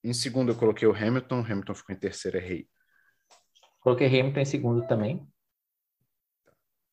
Em 0.03 0.14
segundo, 0.14 0.53
eu 0.53 0.57
coloquei 0.57 0.88
o 0.88 0.96
Hamilton. 0.96 1.40
Hamilton 1.40 1.75
ficou 1.75 1.94
em 1.94 1.98
terceiro, 1.98 2.38
errei. 2.38 2.66
Coloquei 3.81 4.07
Hamilton 4.07 4.40
em 4.40 4.44
segundo 4.46 4.87
também. 4.87 5.29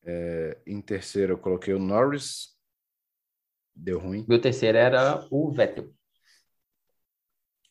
É... 0.04 0.62
Em 0.68 0.82
terceiro, 0.82 1.34
eu 1.34 1.38
coloquei 1.38 1.74
o 1.74 1.80
Norris. 1.80 2.58
Deu 3.74 4.00
ruim. 4.00 4.26
Meu 4.28 4.42
terceiro 4.42 4.78
era 4.78 5.26
o 5.32 5.50
Vettel. 5.50 5.94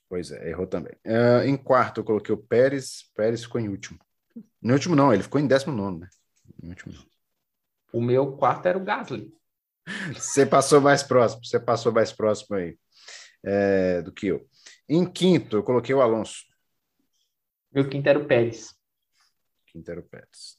Pois 0.09 0.31
é, 0.31 0.49
errou 0.49 0.67
também. 0.67 0.95
Uh, 1.05 1.45
em 1.45 1.59
quarto, 1.59 2.01
eu 2.01 2.05
coloquei 2.05 2.35
o 2.35 2.43
Pérez. 2.43 3.13
Pérez 3.15 3.43
ficou 3.43 3.61
em 3.61 3.69
último. 3.69 3.99
No 4.63 4.73
último, 4.73 4.97
não, 4.97 5.13
ele 5.13 5.23
ficou 5.23 5.39
em 5.39 5.47
décimo 5.47 5.77
nono, 5.77 5.99
né? 5.99 6.09
O 7.93 8.01
meu 8.01 8.37
quarto 8.37 8.67
era 8.67 8.79
o 8.79 8.85
Gasly. 8.85 9.33
Você 10.13 10.45
passou 10.45 10.81
mais 10.81 11.03
próximo, 11.03 11.45
você 11.45 11.59
passou 11.59 11.93
mais 11.93 12.13
próximo 12.13 12.57
aí 12.57 12.79
é, 13.43 14.03
do 14.03 14.13
que 14.13 14.27
eu. 14.27 14.47
Em 14.89 15.11
quinto, 15.11 15.57
eu 15.57 15.63
coloquei 15.63 15.95
o 15.95 16.03
Alonso. 16.03 16.45
Meu 17.73 17.89
quinto 17.89 18.09
era 18.09 18.19
o 18.19 18.27
Pérez. 18.27 18.75
Quinto 19.67 19.91
era 19.91 20.01
o 20.01 20.03
Pérez. 20.03 20.59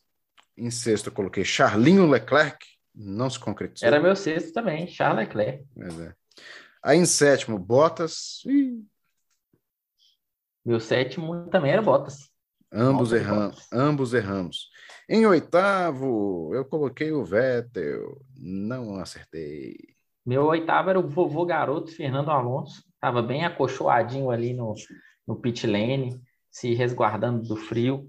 Em 0.57 0.71
sexto, 0.71 1.07
eu 1.07 1.13
coloquei 1.13 1.43
Charlinho 1.43 2.09
Leclerc 2.09 2.57
não 2.99 3.29
se 3.29 3.39
concretizou. 3.39 3.87
Era 3.87 4.01
meu 4.01 4.15
sexto 4.15 4.53
também, 4.53 4.87
Charles 4.87 5.27
Leclerc. 5.27 5.65
É. 5.77 6.13
Aí 6.83 6.97
em 6.97 7.05
sétimo, 7.05 7.57
Bottas. 7.57 8.43
Ih. 8.45 8.83
Meu 10.65 10.79
sétimo 10.79 11.49
também 11.49 11.71
era 11.71 11.81
Bottas. 11.81 12.29
Ambos 12.71 13.13
erramos, 13.13 13.67
ambos 13.71 14.13
erramos. 14.13 14.69
Em 15.11 15.25
oitavo, 15.25 16.53
eu 16.53 16.63
coloquei 16.63 17.11
o 17.11 17.25
Vettel, 17.25 18.21
não 18.37 18.99
acertei. 18.99 19.75
Meu 20.23 20.45
oitavo 20.45 20.91
era 20.91 20.99
o 20.99 21.07
vovô 21.07 21.43
garoto 21.47 21.91
Fernando 21.91 22.29
Alonso, 22.29 22.83
estava 22.93 23.19
bem 23.19 23.43
acolchoadinho 23.43 24.29
ali 24.29 24.53
no, 24.53 24.75
no 25.27 25.35
pit 25.35 25.65
lane, 25.65 26.21
se 26.51 26.75
resguardando 26.75 27.41
do 27.41 27.55
frio. 27.55 28.07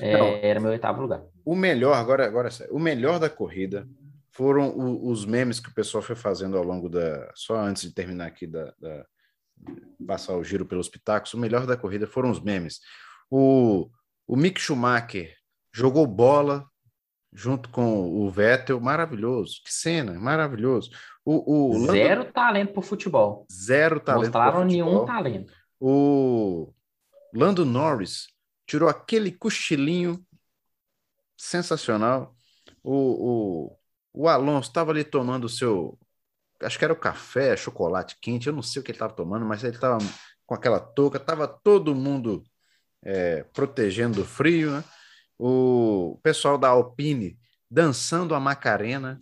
É, 0.00 0.48
era 0.48 0.60
meu 0.60 0.70
oitavo 0.70 1.02
lugar. 1.02 1.24
O 1.44 1.56
melhor, 1.56 1.96
agora, 1.96 2.24
agora 2.24 2.50
o 2.70 2.78
melhor 2.78 3.18
da 3.18 3.28
corrida 3.28 3.84
foram 4.30 4.70
o, 4.70 5.10
os 5.10 5.26
memes 5.26 5.58
que 5.58 5.70
o 5.70 5.74
pessoal 5.74 6.04
foi 6.04 6.14
fazendo 6.14 6.56
ao 6.56 6.62
longo 6.62 6.88
da. 6.88 7.32
Só 7.34 7.56
antes 7.56 7.82
de 7.82 7.92
terminar 7.92 8.26
aqui, 8.26 8.46
da, 8.46 8.72
da 8.78 9.04
passar 10.06 10.36
o 10.36 10.44
giro 10.44 10.64
pelos 10.64 10.88
pitacos, 10.88 11.34
o 11.34 11.38
melhor 11.38 11.66
da 11.66 11.76
corrida 11.76 12.06
foram 12.06 12.30
os 12.30 12.40
memes. 12.40 12.78
O, 13.28 13.90
o 14.24 14.36
Mick 14.36 14.60
Schumacher 14.60 15.41
jogou 15.72 16.06
bola 16.06 16.66
junto 17.32 17.70
com 17.70 18.10
o 18.10 18.30
Vettel, 18.30 18.78
maravilhoso. 18.78 19.62
Que 19.64 19.72
cena, 19.72 20.12
maravilhoso. 20.18 20.90
O, 21.24 21.70
o 21.70 21.86
zero 21.86 22.20
Lando... 22.20 22.32
talento 22.32 22.72
para 22.74 22.82
futebol. 22.82 23.46
Zero 23.50 23.98
talento. 23.98 24.24
Mostraram 24.24 24.64
nenhum 24.64 25.04
talento. 25.06 25.52
O 25.80 26.72
Lando 27.34 27.64
Norris 27.64 28.28
tirou 28.66 28.88
aquele 28.88 29.32
cochilinho 29.32 30.22
sensacional. 31.36 32.36
O, 32.82 33.72
o, 33.72 33.78
o 34.12 34.28
Alonso 34.28 34.68
estava 34.68 34.90
ali 34.90 35.02
tomando 35.02 35.44
o 35.44 35.48
seu. 35.48 35.98
Acho 36.60 36.78
que 36.78 36.84
era 36.84 36.92
o 36.92 36.98
café, 36.98 37.56
chocolate 37.56 38.16
quente, 38.20 38.46
eu 38.46 38.52
não 38.52 38.62
sei 38.62 38.80
o 38.80 38.84
que 38.84 38.92
ele 38.92 38.96
estava 38.96 39.12
tomando, 39.12 39.44
mas 39.44 39.64
ele 39.64 39.74
estava 39.74 39.98
com 40.46 40.54
aquela 40.54 40.78
touca, 40.78 41.16
estava 41.16 41.48
todo 41.48 41.94
mundo 41.94 42.44
é, 43.02 43.42
protegendo 43.52 44.20
do 44.20 44.24
frio, 44.24 44.70
né? 44.70 44.84
O 45.38 46.18
pessoal 46.22 46.56
da 46.56 46.68
Alpine 46.68 47.38
dançando 47.70 48.34
a 48.34 48.40
Macarena. 48.40 49.20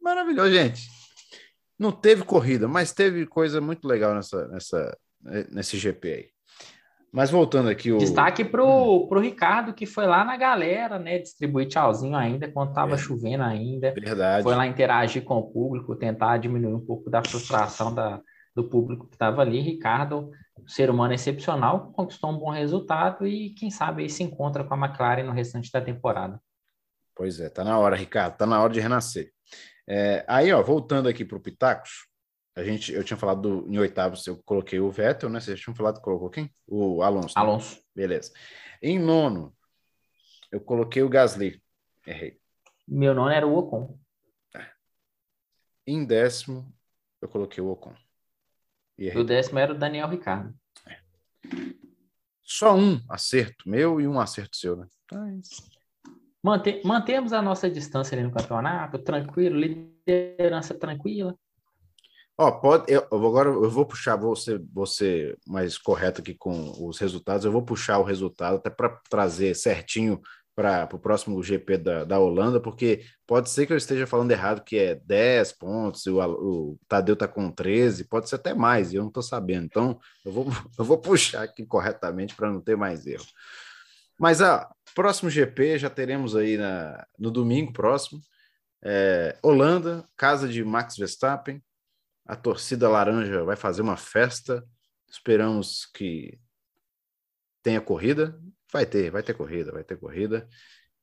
Maravilhoso, 0.00 0.50
gente. 0.50 0.88
Não 1.78 1.92
teve 1.92 2.24
corrida, 2.24 2.66
mas 2.66 2.92
teve 2.92 3.24
coisa 3.24 3.60
muito 3.60 3.86
legal 3.86 4.14
nessa, 4.14 4.48
nessa, 4.48 4.98
nesse 5.50 5.78
GP 5.78 6.12
aí. 6.12 6.28
Mas 7.12 7.30
voltando 7.30 7.68
aqui. 7.68 7.92
O... 7.92 7.98
Destaque 7.98 8.44
para 8.44 8.62
o 8.62 9.08
hum. 9.10 9.18
Ricardo, 9.20 9.72
que 9.72 9.86
foi 9.86 10.06
lá 10.06 10.24
na 10.24 10.36
galera, 10.36 10.98
né? 10.98 11.18
Distribuir 11.18 11.68
tchauzinho 11.68 12.16
ainda, 12.16 12.50
quando 12.50 12.70
estava 12.70 12.94
é. 12.94 12.98
chovendo 12.98 13.44
ainda. 13.44 13.92
Verdade. 13.92 14.42
Foi 14.42 14.54
lá 14.54 14.66
interagir 14.66 15.24
com 15.24 15.36
o 15.36 15.50
público, 15.50 15.96
tentar 15.96 16.36
diminuir 16.38 16.74
um 16.74 16.84
pouco 16.84 17.08
da 17.08 17.22
frustração 17.22 17.94
da, 17.94 18.20
do 18.54 18.68
público 18.68 19.06
que 19.06 19.14
estava 19.14 19.40
ali. 19.40 19.60
Ricardo, 19.60 20.30
ser 20.66 20.90
humano 20.90 21.14
excepcional, 21.14 21.92
conquistou 21.92 22.30
um 22.30 22.38
bom 22.38 22.50
resultado 22.50 23.26
e 23.26 23.50
quem 23.50 23.70
sabe 23.70 24.02
aí 24.02 24.10
se 24.10 24.22
encontra 24.22 24.64
com 24.64 24.74
a 24.74 24.86
McLaren 24.86 25.24
no 25.24 25.32
restante 25.32 25.70
da 25.70 25.80
temporada. 25.80 26.40
Pois 27.14 27.40
é, 27.40 27.48
tá 27.48 27.64
na 27.64 27.78
hora, 27.78 27.96
Ricardo, 27.96 28.36
tá 28.36 28.46
na 28.46 28.62
hora 28.62 28.72
de 28.72 28.80
renascer. 28.80 29.32
É, 29.86 30.24
aí, 30.28 30.52
ó, 30.52 30.62
voltando 30.62 31.08
aqui 31.08 31.24
para 31.24 31.36
o 31.36 31.40
Pitacos, 31.40 32.06
a 32.54 32.64
gente, 32.64 32.92
eu 32.92 33.04
tinha 33.04 33.16
falado 33.16 33.62
do, 33.62 33.72
em 33.72 33.78
oitavos, 33.78 34.26
eu 34.26 34.36
coloquei 34.44 34.80
o 34.80 34.90
Vettel, 34.90 35.30
né? 35.30 35.40
Vocês 35.40 35.60
tinham 35.60 35.74
falado, 35.74 36.00
colocou 36.00 36.28
quem? 36.28 36.50
O 36.66 37.02
Alonso. 37.02 37.34
Né? 37.36 37.42
Alonso. 37.42 37.80
Beleza. 37.94 38.32
Em 38.82 38.98
nono, 38.98 39.56
eu 40.50 40.60
coloquei 40.60 41.02
o 41.02 41.08
Gasly. 41.08 41.62
Errei. 42.06 42.38
Meu 42.86 43.14
nono 43.14 43.30
era 43.30 43.46
o 43.46 43.56
Ocon. 43.56 43.98
É. 44.54 44.66
Em 45.86 46.04
décimo, 46.04 46.74
eu 47.22 47.28
coloquei 47.28 47.62
o 47.62 47.70
Ocon. 47.70 47.94
E 48.98 49.16
o 49.16 49.22
décimo 49.22 49.58
era 49.58 49.72
o 49.72 49.78
Daniel 49.78 50.08
Ricardo. 50.08 50.52
É. 50.86 50.98
Só 52.42 52.76
um 52.76 53.00
acerto 53.08 53.68
meu 53.68 54.00
e 54.00 54.08
um 54.08 54.18
acerto 54.18 54.56
seu, 54.56 54.76
né? 54.76 54.86
Mante 56.42 56.80
mantemos 56.84 57.32
a 57.32 57.40
nossa 57.40 57.70
distância 57.70 58.16
ali 58.16 58.26
no 58.26 58.32
campeonato, 58.32 58.98
tranquilo, 58.98 59.56
liderança 59.56 60.74
tranquila. 60.74 61.36
Ó, 62.40 62.52
pode, 62.52 62.92
eu, 62.92 63.00
agora 63.10 63.48
eu 63.48 63.68
vou 63.68 63.84
puxar, 63.84 64.14
vou 64.14 64.36
ser, 64.36 64.62
vou 64.72 64.86
ser 64.86 65.36
mais 65.44 65.76
correto 65.76 66.20
aqui 66.20 66.34
com 66.34 66.72
os 66.86 66.96
resultados, 66.98 67.44
eu 67.44 67.50
vou 67.50 67.62
puxar 67.62 67.98
o 67.98 68.04
resultado 68.04 68.56
até 68.56 68.70
para 68.70 68.90
trazer 69.10 69.54
certinho 69.54 70.20
para 70.58 70.88
o 70.92 70.98
próximo 70.98 71.40
GP 71.40 71.78
da, 71.78 72.02
da 72.02 72.18
Holanda, 72.18 72.58
porque 72.58 73.04
pode 73.24 73.48
ser 73.48 73.64
que 73.64 73.72
eu 73.72 73.76
esteja 73.76 74.08
falando 74.08 74.32
errado, 74.32 74.64
que 74.64 74.76
é 74.76 74.96
10 74.96 75.52
pontos, 75.52 76.04
o, 76.08 76.18
o 76.18 76.78
Tadeu 76.88 77.12
está 77.12 77.28
com 77.28 77.48
13, 77.48 78.08
pode 78.08 78.28
ser 78.28 78.34
até 78.34 78.52
mais, 78.52 78.92
e 78.92 78.96
eu 78.96 79.02
não 79.02 79.08
estou 79.08 79.22
sabendo. 79.22 79.66
Então, 79.66 80.00
eu 80.24 80.32
vou, 80.32 80.46
eu 80.76 80.84
vou 80.84 80.98
puxar 80.98 81.44
aqui 81.44 81.64
corretamente 81.64 82.34
para 82.34 82.50
não 82.50 82.60
ter 82.60 82.76
mais 82.76 83.06
erro. 83.06 83.24
Mas, 84.18 84.42
ah, 84.42 84.68
próximo 84.96 85.30
GP 85.30 85.78
já 85.78 85.88
teremos 85.88 86.34
aí 86.34 86.56
na, 86.56 87.06
no 87.16 87.30
domingo 87.30 87.72
próximo, 87.72 88.20
é, 88.82 89.38
Holanda, 89.40 90.04
casa 90.16 90.48
de 90.48 90.64
Max 90.64 90.96
Verstappen, 90.96 91.62
a 92.26 92.34
torcida 92.34 92.88
laranja 92.88 93.44
vai 93.44 93.54
fazer 93.54 93.82
uma 93.82 93.96
festa, 93.96 94.64
esperamos 95.08 95.86
que 95.94 96.36
tenha 97.62 97.80
corrida, 97.80 98.36
Vai 98.72 98.86
ter, 98.86 99.10
vai 99.10 99.22
ter 99.22 99.34
corrida, 99.34 99.72
vai 99.72 99.84
ter 99.84 99.96
corrida. 99.96 100.48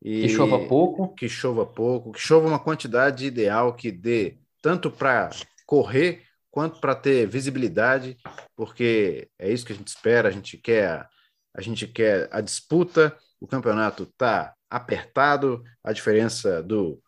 E 0.02 0.24
que 0.24 0.30
chova 0.30 0.68
pouco. 0.68 1.14
Que 1.16 1.28
chova 1.28 1.66
pouco, 1.66 2.12
que 2.12 2.20
chova 2.20 2.48
uma 2.48 2.60
quantidade 2.60 3.26
ideal 3.26 3.74
que 3.74 3.92
dê 3.92 4.38
tanto 4.62 4.92
para 4.92 5.30
correr 5.66 6.24
quanto 6.52 6.80
para 6.80 6.96
ter 6.96 7.28
visibilidade, 7.28 8.18
porque 8.56 9.30
é 9.38 9.52
isso 9.52 9.66
que 9.66 9.74
a 9.74 9.76
gente 9.76 9.88
espera, 9.88 10.30
a 10.30 10.32
gente 10.32 10.58
quer 10.58 11.08
a 11.54 11.62
gente 11.62 11.88
quer 11.88 12.28
a 12.32 12.42
disputa, 12.42 13.18
o 13.40 13.48
campeonato 13.48 14.04
está 14.04 14.54
apertado, 14.70 15.64
a 15.84 15.94
diferença 15.94 16.62
do, 16.62 17.02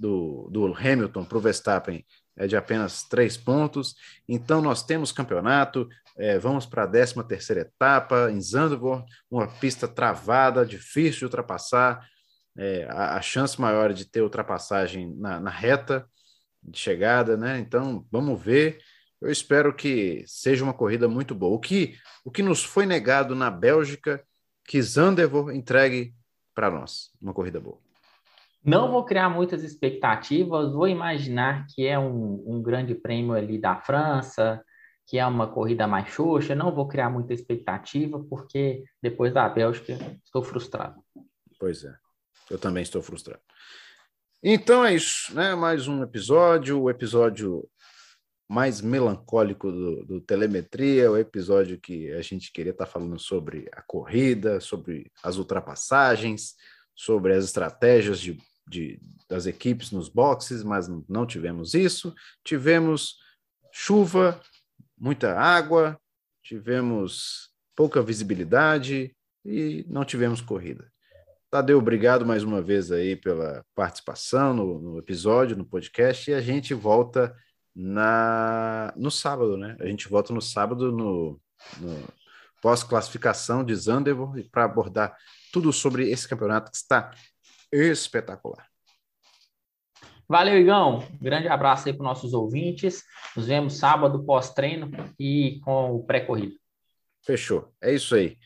do, 0.00 0.48
do 0.50 0.74
Hamilton 0.74 1.24
para 1.24 1.38
o 1.38 1.40
Verstappen 1.40 2.04
é 2.36 2.46
de 2.46 2.56
apenas 2.56 3.02
três 3.04 3.36
pontos. 3.36 3.94
Então, 4.28 4.60
nós 4.60 4.82
temos 4.82 5.12
campeonato, 5.12 5.88
é, 6.16 6.38
vamos 6.38 6.66
para 6.66 6.84
a 6.84 6.86
13 6.86 7.22
terceira 7.24 7.62
etapa, 7.62 8.30
em 8.30 8.40
Zandvoort, 8.40 9.04
uma 9.30 9.46
pista 9.46 9.86
travada, 9.88 10.66
difícil 10.66 11.20
de 11.20 11.24
ultrapassar, 11.24 12.06
é, 12.56 12.86
a, 12.88 13.16
a, 13.16 13.22
chance 13.22 13.60
maior 13.60 13.92
de 13.92 14.04
ter 14.04 14.22
ultrapassagem 14.22 15.14
na, 15.16 15.40
na, 15.40 15.50
reta 15.50 16.08
de 16.62 16.78
chegada, 16.78 17.36
né? 17.36 17.58
Então, 17.58 18.06
vamos 18.10 18.40
ver. 18.40 18.78
Eu 19.20 19.30
espero 19.30 19.74
que 19.74 20.22
seja 20.26 20.62
uma 20.62 20.74
corrida 20.74 21.08
muito 21.08 21.34
boa. 21.34 21.56
O 21.56 21.58
que, 21.58 21.96
o 22.24 22.30
que 22.30 22.42
nos 22.42 22.62
foi 22.62 22.86
negado 22.86 23.34
na 23.34 23.50
Bélgica, 23.50 24.24
que 24.64 24.80
Zandvoort 24.80 25.56
entregue 25.56 26.14
para 26.54 26.70
nós, 26.70 27.10
uma 27.20 27.34
corrida 27.34 27.60
boa. 27.60 27.83
Não 28.64 28.90
vou 28.90 29.04
criar 29.04 29.28
muitas 29.28 29.62
expectativas, 29.62 30.72
vou 30.72 30.88
imaginar 30.88 31.66
que 31.66 31.86
é 31.86 31.98
um, 31.98 32.42
um 32.46 32.62
grande 32.62 32.94
prêmio 32.94 33.34
ali 33.34 33.58
da 33.58 33.76
França, 33.76 34.64
que 35.06 35.18
é 35.18 35.26
uma 35.26 35.46
corrida 35.46 35.86
mais 35.86 36.08
xoxa, 36.08 36.54
não 36.54 36.74
vou 36.74 36.88
criar 36.88 37.10
muita 37.10 37.34
expectativa, 37.34 38.18
porque 38.24 38.84
depois 39.02 39.34
da 39.34 39.46
Bélgica 39.48 39.98
estou 40.24 40.42
frustrado. 40.42 41.02
Pois 41.60 41.84
é, 41.84 41.94
eu 42.50 42.58
também 42.58 42.82
estou 42.82 43.02
frustrado. 43.02 43.42
Então 44.42 44.84
é 44.84 44.94
isso, 44.94 45.34
né? 45.34 45.54
Mais 45.54 45.86
um 45.86 46.02
episódio, 46.02 46.80
o 46.80 46.90
episódio 46.90 47.68
mais 48.48 48.80
melancólico 48.80 49.70
do, 49.70 50.04
do 50.06 50.20
Telemetria, 50.20 51.10
o 51.10 51.18
episódio 51.18 51.78
que 51.78 52.10
a 52.12 52.22
gente 52.22 52.52
queria 52.52 52.72
estar 52.72 52.86
falando 52.86 53.18
sobre 53.18 53.68
a 53.72 53.82
corrida, 53.82 54.60
sobre 54.60 55.10
as 55.22 55.36
ultrapassagens, 55.36 56.54
sobre 56.94 57.34
as 57.34 57.44
estratégias 57.44 58.20
de 58.20 58.38
de, 58.66 59.00
das 59.28 59.46
equipes 59.46 59.90
nos 59.90 60.08
boxes, 60.08 60.62
mas 60.62 60.88
não 61.08 61.26
tivemos 61.26 61.74
isso. 61.74 62.14
Tivemos 62.42 63.18
chuva, 63.72 64.40
muita 64.98 65.38
água, 65.38 65.98
tivemos 66.42 67.50
pouca 67.76 68.02
visibilidade 68.02 69.14
e 69.44 69.84
não 69.88 70.04
tivemos 70.04 70.40
corrida. 70.40 70.90
Tadeu, 71.50 71.78
obrigado 71.78 72.26
mais 72.26 72.42
uma 72.42 72.60
vez 72.60 72.90
aí 72.90 73.14
pela 73.14 73.64
participação 73.74 74.54
no, 74.54 74.80
no 74.80 74.98
episódio, 74.98 75.56
no 75.56 75.64
podcast, 75.64 76.30
e 76.30 76.34
a 76.34 76.40
gente 76.40 76.74
volta 76.74 77.34
na, 77.74 78.92
no 78.96 79.10
sábado, 79.10 79.56
né? 79.56 79.76
A 79.80 79.86
gente 79.86 80.08
volta 80.08 80.32
no 80.32 80.40
sábado 80.40 80.90
no, 80.90 81.40
no 81.78 82.04
pós-classificação 82.60 83.64
de 83.64 83.74
Zandvoort 83.74 84.48
para 84.50 84.64
abordar 84.64 85.16
tudo 85.52 85.72
sobre 85.72 86.10
esse 86.10 86.26
campeonato 86.26 86.70
que 86.70 86.76
está 86.76 87.12
espetacular. 87.74 88.66
Valeu, 90.28 90.58
Igão. 90.58 91.06
Grande 91.20 91.48
abraço 91.48 91.88
aí 91.88 91.92
para 91.92 92.02
os 92.02 92.08
nossos 92.08 92.32
ouvintes. 92.32 93.02
Nos 93.36 93.46
vemos 93.46 93.76
sábado 93.76 94.24
pós-treino 94.24 94.90
e 95.18 95.60
com 95.64 95.92
o 95.94 96.04
pré-corrido. 96.04 96.54
Fechou. 97.22 97.72
É 97.82 97.92
isso 97.92 98.14
aí. 98.14 98.38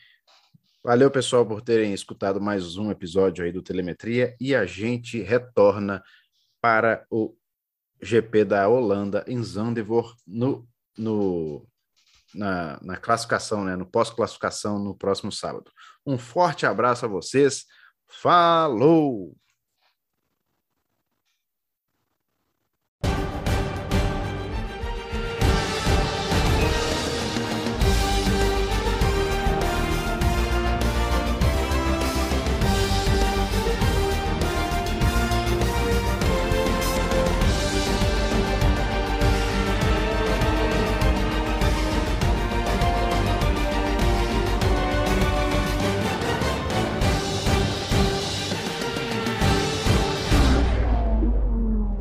Valeu, 0.83 1.11
pessoal, 1.11 1.45
por 1.45 1.61
terem 1.61 1.93
escutado 1.93 2.41
mais 2.41 2.75
um 2.75 2.89
episódio 2.89 3.43
aí 3.43 3.51
do 3.51 3.61
Telemetria 3.61 4.35
e 4.39 4.55
a 4.55 4.65
gente 4.65 5.21
retorna 5.21 6.03
para 6.61 7.05
o 7.09 7.35
GP 8.01 8.45
da 8.45 8.67
Holanda 8.67 9.23
em 9.27 9.41
Zandvoort 9.43 10.15
no, 10.25 10.67
no 10.97 11.67
na, 12.33 12.79
na 12.81 12.97
classificação, 12.97 13.63
né, 13.63 13.75
no 13.75 13.85
pós-classificação 13.85 14.79
no 14.79 14.95
próximo 14.95 15.31
sábado. 15.31 15.71
Um 16.05 16.17
forte 16.17 16.65
abraço 16.65 17.05
a 17.05 17.09
vocês. 17.09 17.65
Falou! 18.09 19.37